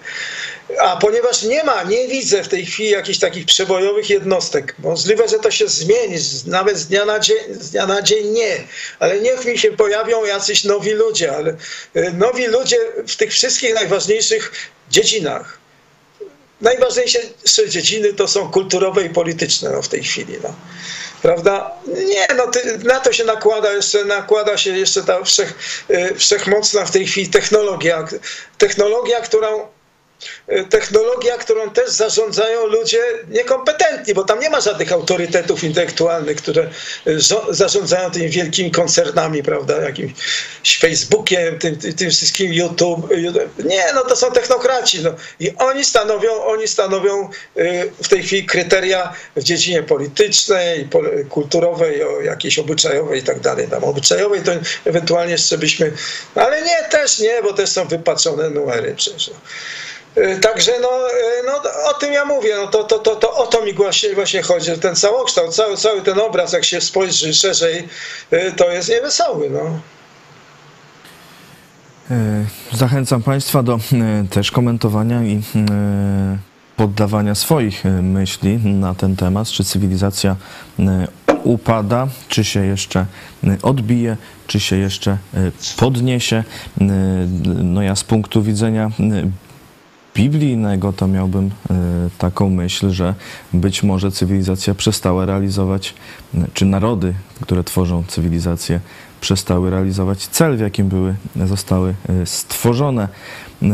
[0.77, 5.39] A ponieważ nie ma, nie widzę w tej chwili jakichś takich przebojowych jednostek, możliwe, że
[5.39, 6.17] to się zmieni,
[6.47, 8.65] nawet z dnia na dzień, z dnia na dzień nie,
[8.99, 11.57] ale niech mi się pojawią jacyś nowi ludzie, ale
[11.97, 12.77] y, nowi ludzie
[13.09, 14.53] w tych wszystkich najważniejszych
[14.91, 15.59] dziedzinach.
[16.61, 17.19] Najważniejsze
[17.69, 20.39] dziedziny to są kulturowe i polityczne no, w tej chwili.
[20.43, 20.55] No.
[21.23, 21.71] Prawda?
[21.87, 25.55] Nie, no ty, na to się nakłada jeszcze, nakłada się jeszcze ta wszech,
[25.91, 28.09] y, wszechmocna w tej chwili technologia.
[28.59, 29.78] Technologia, którą E,
[30.71, 36.71] technologia, którą też zarządzają ludzie niekompetentni, bo tam nie ma żadnych autorytetów intelektualnych, które e,
[37.51, 40.13] zarządzają tymi wielkimi koncernami, prawda, jakimś
[40.81, 43.11] Facebookiem, tym, tym wszystkim YouTube.
[43.65, 45.03] Nie, no to są technokraci.
[45.03, 45.15] No.
[45.41, 50.89] I oni stanowią, oni stanowią e, w tej chwili kryteria w dziedzinie politycznej,
[51.29, 53.69] kulturowej, jakiejś obyczajowej i tak dalej.
[53.69, 54.53] Tam obyczajowej to
[54.85, 55.93] ewentualnie jeszcze byśmy,
[56.35, 59.31] ale nie, też nie, bo też są wypaczone numery przecież.
[60.19, 63.47] Y, także no, y, no, o tym ja mówię, no to, to, to, to o
[63.47, 64.79] to mi właśnie, właśnie chodzi.
[64.79, 67.89] Ten całokształt, cały, cały ten obraz, jak się spojrzy szerzej,
[68.33, 69.51] y, to jest niewesoły.
[69.51, 69.81] No.
[72.73, 73.79] Zachęcam Państwa do
[74.31, 75.43] też komentowania i
[76.77, 80.37] poddawania swoich myśli na ten temat, czy cywilizacja
[81.45, 83.07] upada, czy się jeszcze
[83.63, 84.17] odbije,
[84.47, 85.19] czy się jeszcze
[85.77, 86.45] podniesie.
[87.63, 88.91] No ja z punktu widzenia
[90.19, 91.75] biblijnego, to miałbym e,
[92.19, 93.15] taką myśl, że
[93.53, 95.95] być może cywilizacja przestała realizować,
[96.55, 98.81] czy narody, które tworzą cywilizację,
[99.21, 101.15] przestały realizować cel, w jakim były,
[101.47, 103.09] zostały e, stworzone,
[103.63, 103.69] e,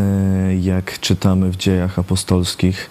[0.61, 2.91] jak czytamy w dziejach apostolskich.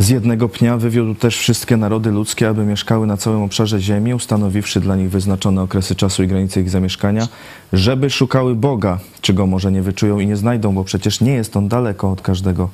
[0.00, 4.80] Z jednego pnia wywiódł też wszystkie narody ludzkie, aby mieszkały na całym obszarze ziemi, ustanowiwszy
[4.80, 7.28] dla nich wyznaczone okresy czasu i granice ich zamieszkania,
[7.72, 11.68] żeby szukały Boga, czego może nie wyczują i nie znajdą, bo przecież nie jest on
[11.68, 12.70] daleko od każdego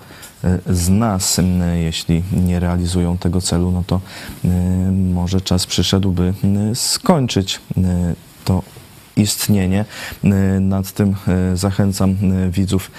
[0.67, 1.41] z nas,
[1.83, 4.01] jeśli nie realizują tego celu, no to
[5.13, 6.35] może czas przyszedł, by
[6.75, 7.61] skończyć
[8.45, 8.63] to
[9.17, 9.85] istnienie.
[10.61, 11.15] Nad tym
[11.55, 12.17] zachęcam
[12.51, 12.91] widzów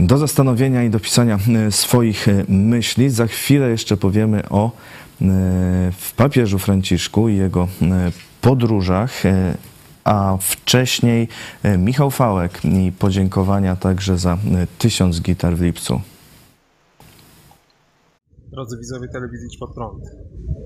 [0.00, 1.38] do zastanowienia i do pisania
[1.70, 3.10] swoich myśli.
[3.10, 4.70] Za chwilę jeszcze powiemy o
[5.98, 7.68] w papieżu Franciszku i jego
[8.40, 9.22] podróżach
[10.04, 11.28] a wcześniej
[11.62, 14.38] e, Michał Fałek i podziękowania także za e,
[14.78, 16.00] tysiąc gitar w lipcu.
[18.52, 20.04] Drodzy widzowie telewizji Pod Prąd,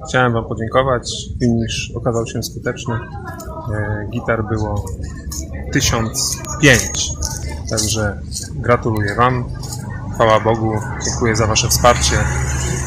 [0.09, 1.11] chciałem Wam podziękować.
[1.41, 2.95] Finisz okazał się skuteczny.
[2.95, 4.85] E, gitar było
[5.72, 7.11] 1005,
[7.71, 8.19] także
[8.55, 9.45] gratuluję Wam.
[10.15, 12.17] Chwała Bogu, dziękuję za Wasze wsparcie.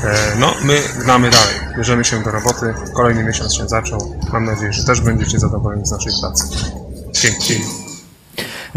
[0.03, 4.15] E, no, my gnamy dalej, bierzemy się do roboty, kolejny miesiąc się zaczął.
[4.33, 6.47] Mam nadzieję, że też będziecie zadowoleni z naszej pracy.
[7.11, 7.86] Dzięki.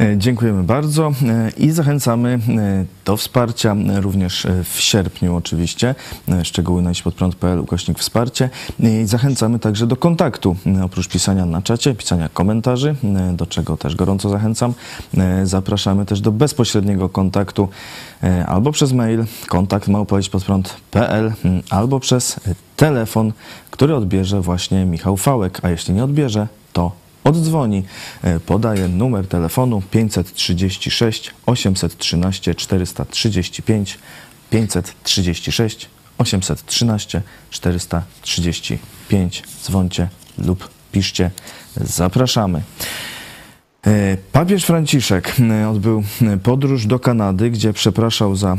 [0.01, 2.39] E, dziękujemy bardzo e, i zachęcamy
[3.05, 5.95] do wsparcia również w sierpniu oczywiście.
[6.43, 8.51] Szczegóły na podprąd.pl ukośnik wsparcie.
[8.79, 10.57] I zachęcamy także do kontaktu.
[10.85, 12.95] Oprócz pisania na czacie, pisania komentarzy,
[13.33, 14.75] do czego też gorąco zachęcam.
[15.45, 17.69] Zapraszamy też do bezpośredniego kontaktu
[18.47, 21.33] albo przez mail kontakt małpowiedźpodprąd.pl
[21.71, 22.41] albo przez
[22.77, 23.33] telefon,
[23.71, 26.93] który odbierze właśnie Michał Fałek, a jeśli nie odbierze, to
[27.25, 27.85] oddzwoni.
[28.23, 33.99] E, podaje numer telefonu 536 813 435
[34.51, 39.43] 536 813 435.
[39.65, 40.09] Dzwoncie
[40.39, 41.31] lub piszcie.
[41.77, 42.63] Zapraszamy.
[43.87, 46.03] E, papież Franciszek e, odbył
[46.43, 48.57] podróż do Kanady, gdzie przepraszał za,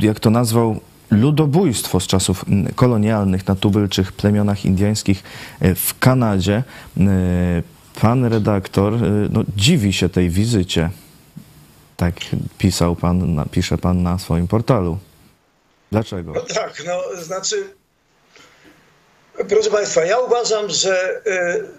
[0.00, 0.80] jak to nazwał,
[1.12, 5.22] ludobójstwo z czasów mm, kolonialnych na tubylczych plemionach indyjskich
[5.60, 6.62] e, w Kanadzie.
[7.00, 7.02] E,
[8.00, 8.98] pan redaktor e,
[9.30, 10.90] no, dziwi się tej wizycie.
[11.96, 12.14] Tak
[12.58, 14.98] pisał pan, pisze pan na swoim portalu.
[15.92, 16.32] Dlaczego?
[16.32, 17.64] No tak, no znaczy,
[19.48, 21.22] proszę Państwa, ja uważam, że,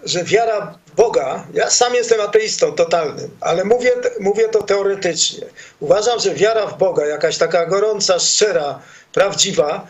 [0.04, 5.46] że wiara Boga, ja sam jestem ateistą totalnym, ale mówię, mówię to teoretycznie.
[5.80, 8.80] Uważam, że wiara w Boga, jakaś taka gorąca, szczera,
[9.14, 9.86] prawdziwa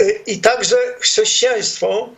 [0.00, 2.08] y, i także chrześcijaństwo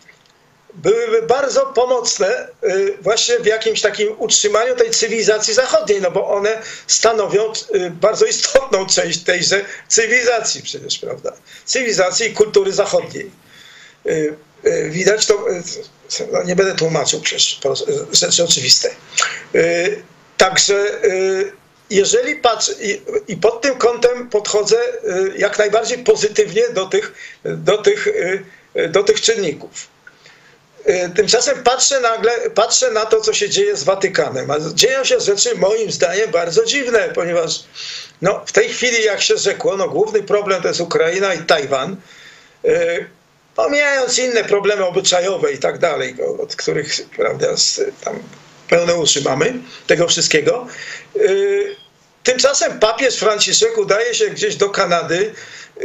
[0.74, 6.62] byłyby bardzo pomocne y, właśnie w jakimś takim utrzymaniu tej cywilizacji zachodniej, no bo one
[6.86, 11.32] stanowią y, bardzo istotną część tejże cywilizacji przecież, prawda?
[11.64, 13.30] Cywilizacji i kultury zachodniej.
[14.88, 15.46] Widać to,
[16.32, 17.60] no nie będę tłumaczył przecież,
[18.12, 18.90] rzeczy oczywiste.
[20.36, 21.00] Także
[21.90, 22.72] jeżeli patrzę
[23.28, 27.12] i, pod tym kątem podchodzę y, jak najbardziej pozytywnie do tych,
[27.44, 29.88] do tych, y, do tych czynników.
[30.88, 34.50] Y, tymczasem patrzę nagle, patrzę na to, co się dzieje z Watykanem.
[34.50, 37.64] A dzieją się rzeczy moim zdaniem bardzo dziwne, ponieważ
[38.22, 41.96] no, w tej chwili, jak się rzekło, no, główny problem to jest Ukraina i Tajwan.
[43.56, 47.46] Pomijając inne problemy obyczajowe i tak dalej, od których prawda,
[48.04, 48.22] tam
[48.68, 49.54] pełne uszy mamy
[49.86, 50.66] tego wszystkiego.
[52.24, 55.34] Tymczasem papież Franciszek udaje się gdzieś do Kanady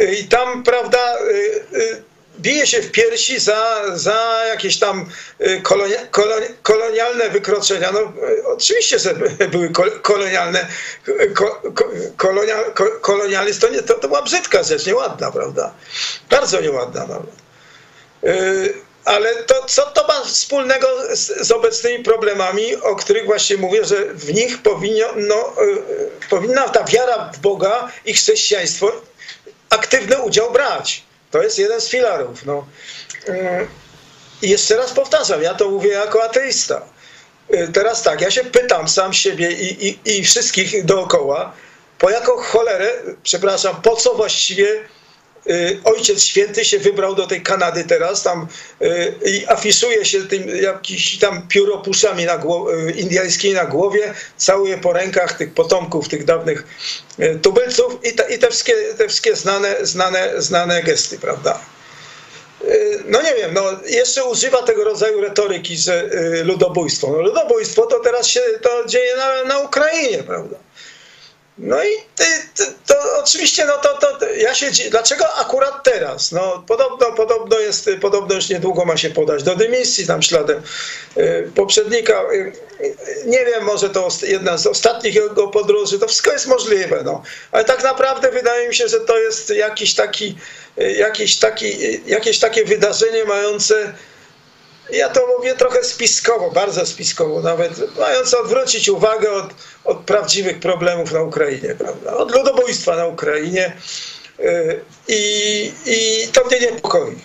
[0.01, 2.03] y, i tam, prawda, y, y,
[2.39, 5.09] bije się w piersi za, za jakieś tam
[5.63, 5.99] kolonia,
[6.61, 7.91] kolonialne wykroczenia.
[7.91, 8.13] No,
[8.45, 9.15] oczywiście, że
[9.51, 9.71] były
[10.01, 10.67] kolonialne,
[12.17, 12.55] kolonia,
[13.01, 15.73] kolonializm to, nie, to, to była brzydka rzecz, nieładna, prawda?
[16.29, 17.29] Bardzo nieładna nawet
[19.09, 24.05] ale to, co to ma wspólnego z, z, obecnymi problemami, o których właśnie mówię, że
[24.05, 25.53] w nich powinno, no,
[26.29, 28.91] powinna ta wiara w Boga i chrześcijaństwo
[29.69, 31.03] aktywny udział brać.
[31.31, 32.45] To jest jeden z filarów.
[32.45, 32.65] No.
[33.27, 33.67] Y,
[34.41, 36.81] I jeszcze raz powtarzam, ja to mówię jako ateista.
[37.53, 41.53] Y, teraz tak, ja się pytam sam siebie i, i, i wszystkich dookoła,
[41.99, 42.91] po jaką cholerę,
[43.23, 44.83] przepraszam, po co właściwie
[45.83, 48.47] Ojciec Święty się wybrał do tej Kanady teraz, tam
[48.81, 54.93] y, i afiszuje się tym jakiś tam pióropuszami na głowie, indyjskiej na głowie, całuje po
[54.93, 56.63] rękach tych potomków, tych dawnych
[57.19, 61.59] y, tubylców i te, i te wszystkie, te wszystkie znane, znane, znane gesty, prawda?
[63.05, 66.09] No nie wiem, no jeszcze używa tego rodzaju retoryki, że
[66.43, 67.07] ludobójstwo.
[67.11, 70.57] No ludobójstwo to teraz się to dzieje na, na Ukrainie, prawda?
[71.59, 71.89] No i
[72.55, 74.89] to, to oczywiście, no to, to ja się.
[74.89, 76.31] Dlaczego akurat teraz?
[76.31, 80.61] No podobno, podobno jest, podobno już niedługo ma się podać do dymisji tam śladem
[81.17, 82.21] y, poprzednika.
[82.33, 82.53] Y,
[83.25, 87.23] nie wiem, może to jedna z ostatnich jego podróży, to wszystko jest możliwe, no.
[87.51, 90.35] Ale tak naprawdę wydaje mi się, że to jest jakiś taki,
[90.81, 93.93] y, jakiś taki, jakieś takie wydarzenie mające
[94.91, 99.45] ja to mówię trochę spiskowo, bardzo spiskowo nawet, mając odwrócić uwagę od,
[99.85, 102.13] od prawdziwych problemów na Ukrainie, prawda?
[102.17, 103.73] od ludobójstwa na Ukrainie
[105.07, 107.15] i, i to mnie niepokoi.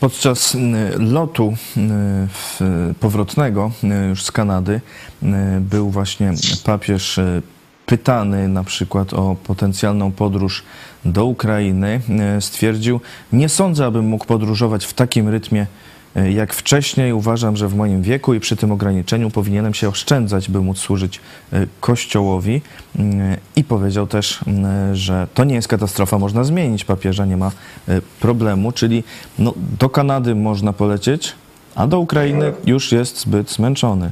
[0.00, 0.56] Podczas
[0.98, 1.54] lotu
[3.00, 3.70] powrotnego
[4.08, 4.80] już z Kanady
[5.60, 6.32] był właśnie
[6.64, 7.20] papież
[7.86, 10.62] pytany na przykład o potencjalną podróż
[11.04, 12.00] do Ukrainy,
[12.40, 13.00] stwierdził:
[13.32, 15.66] Nie sądzę, abym mógł podróżować w takim rytmie
[16.30, 17.12] jak wcześniej.
[17.12, 21.20] Uważam, że w moim wieku i przy tym ograniczeniu powinienem się oszczędzać, by móc służyć
[21.80, 22.62] Kościołowi.
[23.56, 24.40] I powiedział też,
[24.92, 27.50] że to nie jest katastrofa, można zmienić papieża, nie ma
[28.20, 28.72] problemu.
[28.72, 29.04] Czyli
[29.38, 31.32] no, do Kanady można polecieć,
[31.74, 34.10] a do Ukrainy już jest zbyt zmęczony.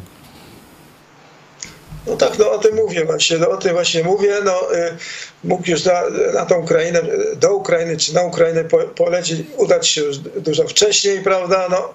[2.07, 4.97] No tak, no o tym mówię właśnie, no o tym właśnie mówię, no y,
[5.45, 6.03] mógł już na,
[6.35, 7.03] na tą Ukrainę,
[7.37, 11.95] do Ukrainy czy na Ukrainę po, polecieć, udać się już dużo wcześniej, prawda, no.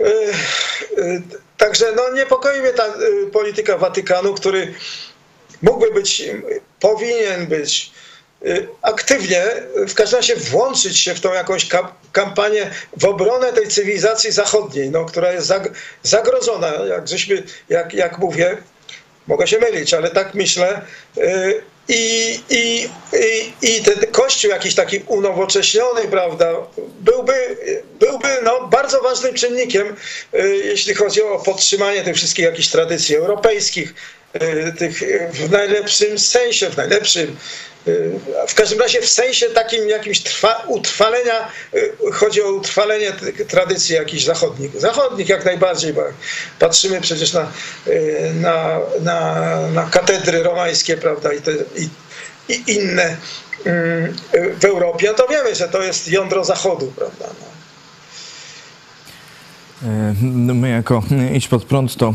[0.00, 0.10] Y,
[1.02, 1.22] y,
[1.56, 2.84] także no niepokoi mnie ta
[3.32, 4.74] polityka Watykanu, który
[5.62, 6.22] mógłby być,
[6.80, 7.90] powinien być
[8.82, 9.44] aktywnie,
[9.88, 11.68] w każdym razie włączyć się w tą jakąś
[12.12, 15.52] kampanię w obronę tej cywilizacji zachodniej, no, która jest
[16.02, 18.56] zagrożona, jak żeśmy, jak, jak mówię,
[19.26, 20.82] Mogę się mylić, ale tak myślę.
[21.88, 26.54] I, i, i, i ten kościół jakiś taki unowocześniony, prawda,
[27.00, 27.56] byłby,
[27.98, 29.96] byłby no, bardzo ważnym czynnikiem,
[30.64, 33.94] jeśli chodzi o podtrzymanie tych wszystkich jakichś tradycji europejskich,
[34.78, 37.36] tych w najlepszym sensie, w najlepszym,
[38.48, 41.48] w każdym razie w sensie takim jakimś trwa, utrwalenia,
[42.12, 43.12] chodzi o utrwalenie
[43.48, 44.80] tradycji jakichś zachodnich.
[44.80, 46.02] Zachodnich jak najbardziej, bo
[46.58, 47.52] patrzymy przecież na,
[48.34, 51.88] na, na, na katedry romańskie, prawda, i, te, i,
[52.48, 53.16] i inne
[54.60, 57.26] w Europie, to wiemy, że to jest jądro Zachodu, prawda.
[57.40, 57.56] No.
[60.54, 61.02] My jako
[61.34, 62.14] Idź Pod Prąd to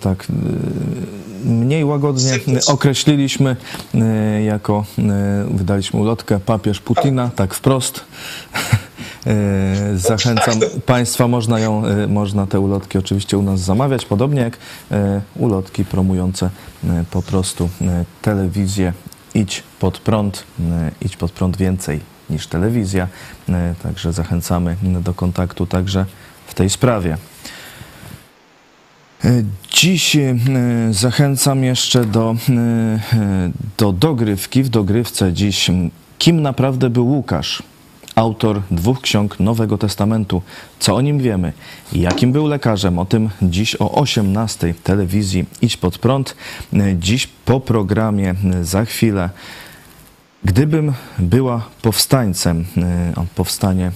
[0.00, 0.26] tak
[1.44, 3.56] mniej łagodnie określiliśmy
[4.44, 4.84] jako,
[5.50, 7.54] wydaliśmy ulotkę papież Putina, tak.
[7.54, 8.00] wprost.
[9.94, 14.58] Zachęcam Państwa, można, ją, można te ulotki oczywiście u nas zamawiać, podobnie jak
[15.36, 16.50] ulotki promujące
[17.10, 17.68] po prostu
[18.22, 18.92] telewizję.
[19.34, 20.44] Idź Pod Prąd,
[21.00, 23.08] Idź Pod Prąd więcej niż telewizja,
[23.82, 26.06] także zachęcamy do kontaktu także
[26.46, 27.16] w tej sprawie.
[29.70, 30.16] Dziś
[30.90, 32.36] zachęcam jeszcze do,
[33.78, 34.62] do dogrywki.
[34.62, 35.70] W dogrywce dziś
[36.18, 37.62] kim naprawdę był Łukasz?
[38.14, 40.42] Autor dwóch ksiąg Nowego Testamentu.
[40.78, 41.52] Co o nim wiemy?
[41.92, 42.98] Jakim był lekarzem?
[42.98, 46.36] O tym dziś o 18 telewizji Idź Pod Prąd.
[46.98, 49.30] Dziś po programie za chwilę
[50.44, 52.64] Gdybym była powstańcem,
[53.34, 53.92] powstanie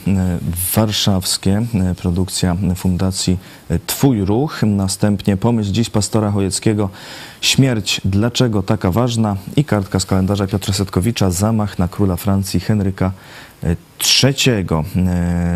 [0.74, 1.66] warszawskie,
[1.98, 3.38] produkcja Fundacji
[3.86, 6.90] Twój Ruch, następnie pomyśl dziś pastora Chojeckiego
[7.40, 13.12] Śmierć, dlaczego taka ważna i kartka z kalendarza Piotra Setkowicza Zamach na króla Francji Henryka
[14.24, 14.66] III.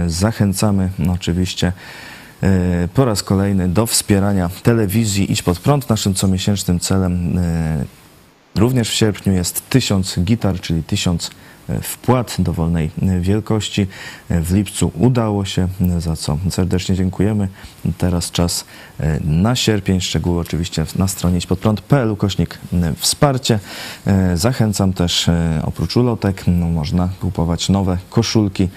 [0.07, 1.73] Zachęcamy oczywiście
[2.95, 5.89] po raz kolejny do wspierania telewizji Idź Pod Prąd.
[5.91, 7.41] Naszym comiesięcznym celem
[8.55, 11.31] Również w sierpniu jest 1000 gitar, czyli 1000
[11.83, 12.91] wpłat dowolnej
[13.21, 13.87] wielkości.
[14.31, 17.49] W lipcu udało się, za co serdecznie dziękujemy.
[17.99, 18.65] Teraz czas
[19.25, 22.59] na sierpień, szczegóły oczywiście na stronie podprąd.pl ukośnik
[22.97, 23.59] wsparcie.
[24.35, 25.31] Zachęcam też,
[25.63, 28.69] oprócz ulotek, no, można kupować nowe koszulki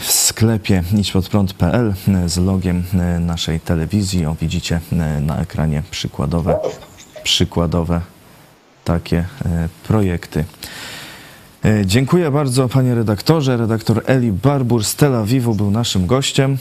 [0.00, 1.94] w sklepie idźpodprąd.pl
[2.26, 2.84] z logiem
[3.20, 4.26] naszej telewizji.
[4.26, 4.80] O, widzicie
[5.20, 6.58] na ekranie przykładowe,
[7.22, 8.00] przykładowe
[8.84, 9.24] takie
[9.88, 10.44] projekty.
[11.84, 13.56] Dziękuję bardzo panie redaktorze.
[13.56, 16.58] Redaktor Eli Barbur z Tel Awiwu był naszym gościem.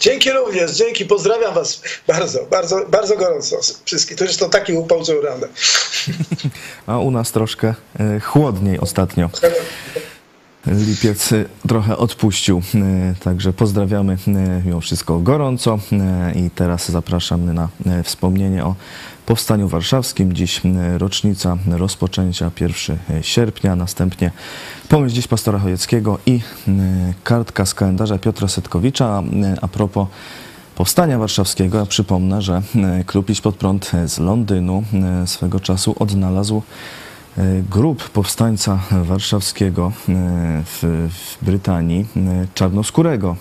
[0.00, 4.16] Dzięki również, dzięki, pozdrawiam was bardzo, bardzo, bardzo gorąco wszystkich.
[4.16, 5.46] To jest to taki upał, co rano.
[6.86, 7.74] A u nas troszkę
[8.22, 9.30] chłodniej ostatnio.
[10.66, 11.30] Lipiec
[11.68, 12.62] trochę odpuścił,
[13.24, 14.16] także pozdrawiamy
[14.64, 15.78] mimo wszystko gorąco
[16.34, 17.68] i teraz zapraszamy na
[18.04, 18.74] wspomnienie o
[19.28, 20.32] Powstaniu Warszawskim.
[20.32, 20.60] Dziś
[20.98, 24.30] rocznica rozpoczęcia 1 sierpnia, następnie
[24.88, 26.40] pomysł dziś pastora Chojeckiego i
[27.24, 29.22] kartka z kalendarza Piotra Setkowicza.
[29.62, 30.08] A propos
[30.74, 32.62] Powstania Warszawskiego, ja przypomnę, że
[33.06, 34.84] klub Iść Pod Prąd z Londynu
[35.26, 36.62] swego czasu odnalazł
[37.70, 39.92] grup powstańca warszawskiego
[40.64, 42.06] w, w Brytanii,
[42.54, 43.36] czarnoskórego.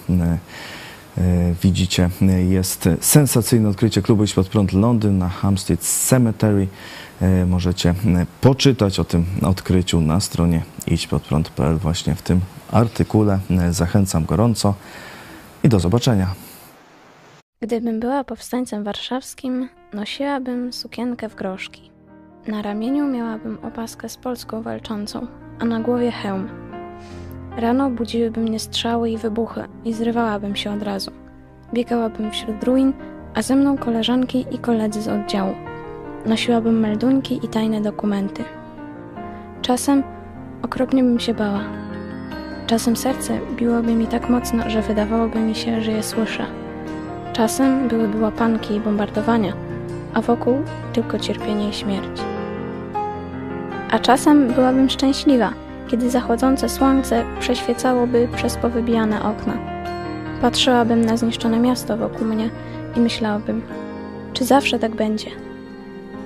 [1.64, 2.10] Widzicie,
[2.50, 6.68] jest sensacyjne odkrycie klubu Idź Pod Prąd Londyn na Hampstead Cemetery.
[7.48, 7.94] Możecie
[8.42, 12.40] poczytać o tym odkryciu na stronie idźpodprąd.pl właśnie w tym
[12.72, 13.40] artykule.
[13.72, 14.74] Zachęcam gorąco.
[15.64, 16.28] i do zobaczenia.
[17.62, 21.92] Gdybym była powstańcem warszawskim, nosiłabym sukienkę w groszki.
[22.48, 25.28] Na ramieniu miałabym opaskę z Polską walczącą,
[25.60, 26.67] a na głowie hełm.
[27.58, 31.12] Rano budziłyby mnie strzały i wybuchy i zrywałabym się od razu.
[31.74, 32.94] Biegałabym wśród ruin,
[33.36, 35.54] a ze mną koleżanki i koledzy z oddziału.
[36.26, 38.44] Nosiłabym melduńki i tajne dokumenty.
[39.62, 40.04] Czasem
[40.62, 41.60] okropnie bym się bała.
[42.68, 46.46] Czasem serce biłoby mi tak mocno, że wydawałoby mi się, że je słyszę.
[47.34, 49.54] Czasem byłyby łapanki i bombardowania,
[50.14, 50.58] a wokół
[50.94, 52.22] tylko cierpienie i śmierć.
[53.92, 55.54] A czasem byłabym szczęśliwa,
[55.88, 59.58] kiedy zachodzące słońce przeświecałoby przez powybijane okna.
[60.42, 62.50] Patrzyłabym na zniszczone miasto wokół mnie
[62.96, 63.62] i myślałabym,
[64.34, 65.30] czy zawsze tak będzie.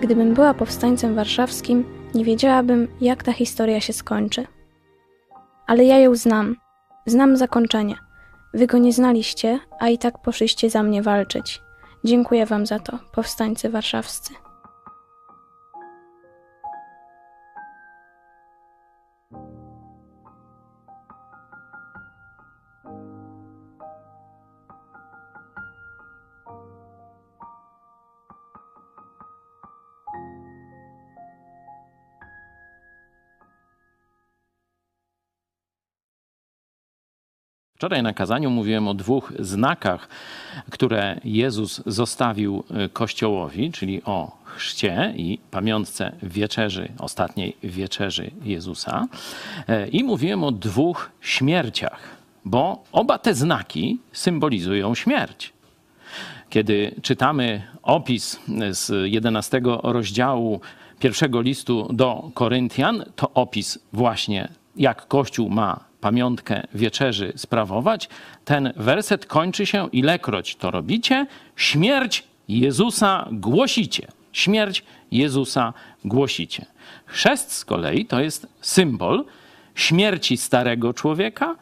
[0.02, 1.84] Gdybym była powstańcem warszawskim,
[2.16, 4.48] nie wiedziałabym, jak ta historia się skończy.
[5.68, 6.56] Ale ja ją znam.
[7.06, 7.96] Znam zakończenie.
[8.54, 11.62] Wy go nie znaliście, a i tak poszliście za mnie walczyć.
[12.04, 14.34] Dziękuję wam za to, powstańcy warszawscy.
[37.82, 40.10] Wczoraj na kazaniu mówiłem o dwóch znakach,
[40.72, 49.08] które Jezus zostawił y, Kościołowi, czyli o chrzcie i pamiątce wieczerzy, ostatniej wieczerzy Jezusa.
[49.68, 52.00] E, I mówiłem o dwóch śmierciach,
[52.46, 55.54] bo oba te znaki symbolizują śmierć.
[56.50, 58.40] Kiedy czytamy opis
[58.72, 60.62] z 11 rozdziału
[61.00, 68.10] pierwszego listu do Koryntian, to opis właśnie jak Kościół ma pamiątkę wieczerzy sprawować,
[68.46, 71.26] ten werset kończy się, ilekroć to robicie,
[71.56, 74.08] śmierć Jezusa głosicie.
[74.34, 75.74] Śmierć Jezusa
[76.06, 76.66] głosicie.
[77.06, 79.26] Chrzest z kolei to jest symbol
[79.76, 81.56] śmierci starego człowieka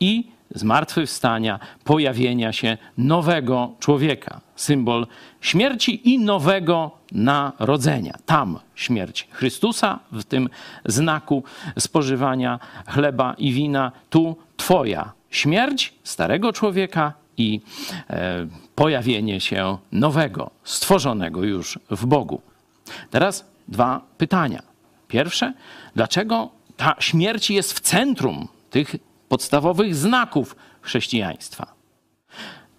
[0.00, 0.24] i
[0.54, 4.40] zmartwychwstania, pojawienia się nowego człowieka.
[4.56, 5.06] Symbol
[5.40, 8.18] śmierci i nowego narodzenia.
[8.26, 10.48] Tam śmierć Chrystusa w tym
[10.84, 11.44] znaku
[11.78, 17.60] spożywania chleba i wina, tu Twoja śmierć starego człowieka i
[18.10, 22.40] e, pojawienie się nowego, stworzonego już w Bogu.
[23.10, 24.62] Teraz dwa pytania.
[25.08, 25.52] Pierwsze,
[25.94, 28.96] dlaczego ta śmierć jest w centrum tych
[29.28, 31.74] podstawowych znaków chrześcijaństwa?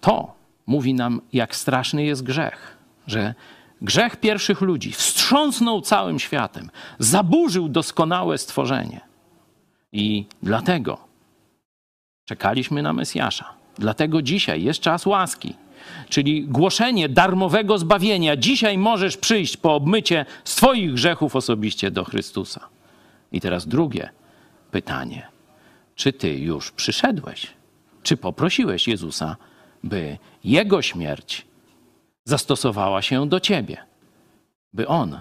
[0.00, 0.34] To
[0.66, 2.76] mówi nam, jak straszny jest grzech,
[3.06, 3.34] że
[3.82, 9.00] Grzech pierwszych ludzi wstrząsnął całym światem, zaburzył doskonałe stworzenie.
[9.92, 10.98] I dlatego
[12.24, 13.44] czekaliśmy na Mesjasza.
[13.78, 15.54] Dlatego dzisiaj jest czas łaski,
[16.08, 18.36] czyli głoszenie darmowego zbawienia.
[18.36, 22.68] Dzisiaj możesz przyjść po obmycie z Twoich grzechów osobiście do Chrystusa.
[23.32, 24.10] I teraz drugie
[24.70, 25.26] pytanie.
[25.98, 27.46] Czy Ty już przyszedłeś?
[28.02, 29.36] Czy poprosiłeś Jezusa,
[29.84, 31.46] by Jego śmierć
[32.24, 33.76] zastosowała się do ciebie,
[34.72, 35.20] by On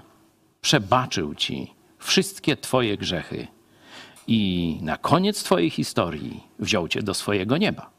[0.62, 3.48] przebaczył ci wszystkie twoje grzechy
[4.28, 7.90] i na koniec twojej historii wziął cię do swojego nieba.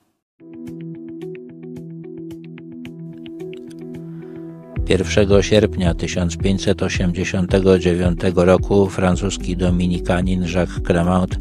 [4.88, 11.38] 1 sierpnia 1589 roku francuski dominikanin Jacques Clement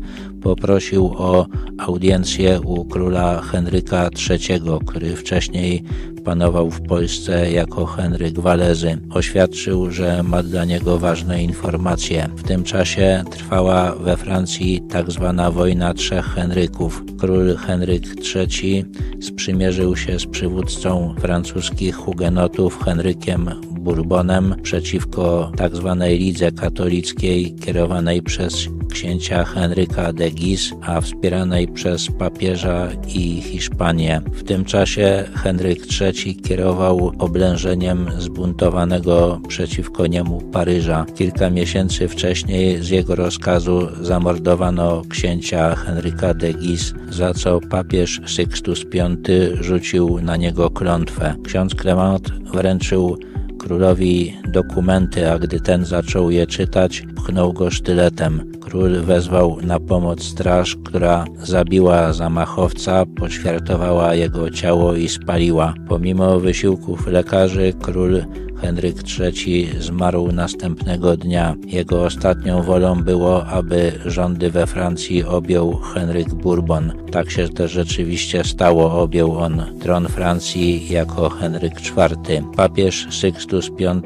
[0.47, 5.83] poprosił o audiencję u króla Henryka III, który wcześniej
[6.25, 8.97] panował w Polsce jako Henryk Walezy.
[9.09, 12.29] Oświadczył, że ma dla niego ważne informacje.
[12.35, 14.81] W tym czasie trwała we Francji.
[14.89, 15.05] Tak
[15.51, 17.03] wojna trzech Henryków.
[17.19, 18.03] Król Henryk
[18.35, 18.85] III
[19.21, 25.97] sprzymierzył się z przywódcą francuskich hugenotów Henrykiem Bourbonem przeciwko tzw.
[25.99, 34.21] Tak Lidze Katolickiej kierowanej przez księcia Henryka de Guise, a wspieranej przez papieża i Hiszpanię.
[34.31, 41.05] W tym czasie Henryk III kierował oblężeniem zbuntowanego przeciwko niemu Paryża.
[41.15, 48.85] Kilka miesięcy wcześniej z jego rozkazu zamordowano księcia Henryka de Guise, za co papież Sixtus
[48.93, 49.17] V
[49.61, 51.35] rzucił na niego klątwę.
[51.43, 53.17] Ksiądz Clement wręczył
[53.59, 58.56] królowi dokumenty, a gdy ten zaczął je czytać, pchnął go sztyletem.
[58.67, 65.73] Król wezwał na pomoc straż, która zabiła zamachowca, poćwiartowała jego ciało i spaliła.
[65.87, 68.23] Pomimo wysiłków lekarzy, król
[68.61, 71.55] Henryk III zmarł następnego dnia.
[71.65, 76.93] Jego ostatnią wolą było, aby rządy we Francji objął Henryk Bourbon.
[77.11, 79.01] Tak się też rzeczywiście stało.
[79.01, 82.41] Objął on tron Francji jako Henryk IV.
[82.55, 84.01] Papież Sykstus V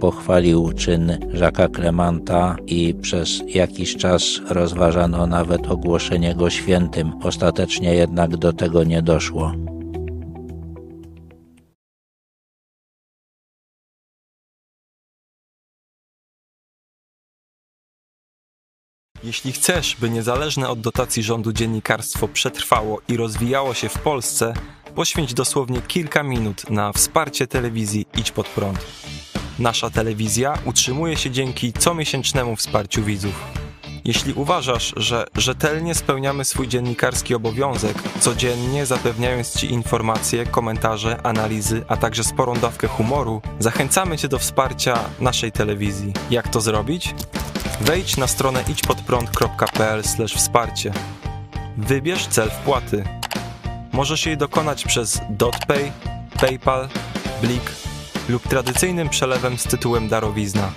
[0.00, 7.12] pochwalił czyn Jacques'a Clementa i przez jakiś czas rozważano nawet ogłoszenie go świętym.
[7.22, 9.52] Ostatecznie jednak do tego nie doszło.
[19.28, 24.54] Jeśli chcesz, by niezależne od dotacji rządu dziennikarstwo przetrwało i rozwijało się w Polsce,
[24.94, 28.86] poświęć dosłownie kilka minut na wsparcie telewizji Idź Pod Prąd.
[29.58, 33.67] Nasza telewizja utrzymuje się dzięki comiesięcznemu wsparciu widzów.
[34.04, 41.96] Jeśli uważasz, że rzetelnie spełniamy swój dziennikarski obowiązek, codziennie zapewniając Ci informacje, komentarze, analizy, a
[41.96, 46.12] także sporą dawkę humoru, zachęcamy Cię do wsparcia naszej telewizji.
[46.30, 47.14] Jak to zrobić?
[47.80, 50.02] Wejdź na stronę idźpodprąd.pl
[50.36, 50.92] wsparcie.
[51.76, 53.04] Wybierz cel wpłaty.
[53.92, 55.92] Możesz jej dokonać przez DotPay,
[56.40, 56.88] PayPal,
[57.42, 57.72] Blik
[58.28, 60.72] lub tradycyjnym przelewem z tytułem darowizna.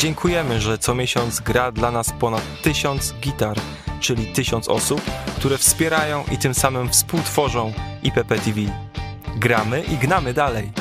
[0.00, 3.56] Dziękujemy, że co miesiąc gra dla nas ponad tysiąc gitar,
[4.00, 5.00] czyli tysiąc osób,
[5.36, 7.72] które wspierają i tym samym współtworzą
[8.02, 8.60] IPP TV.
[9.36, 10.72] Gramy i gnamy dalej.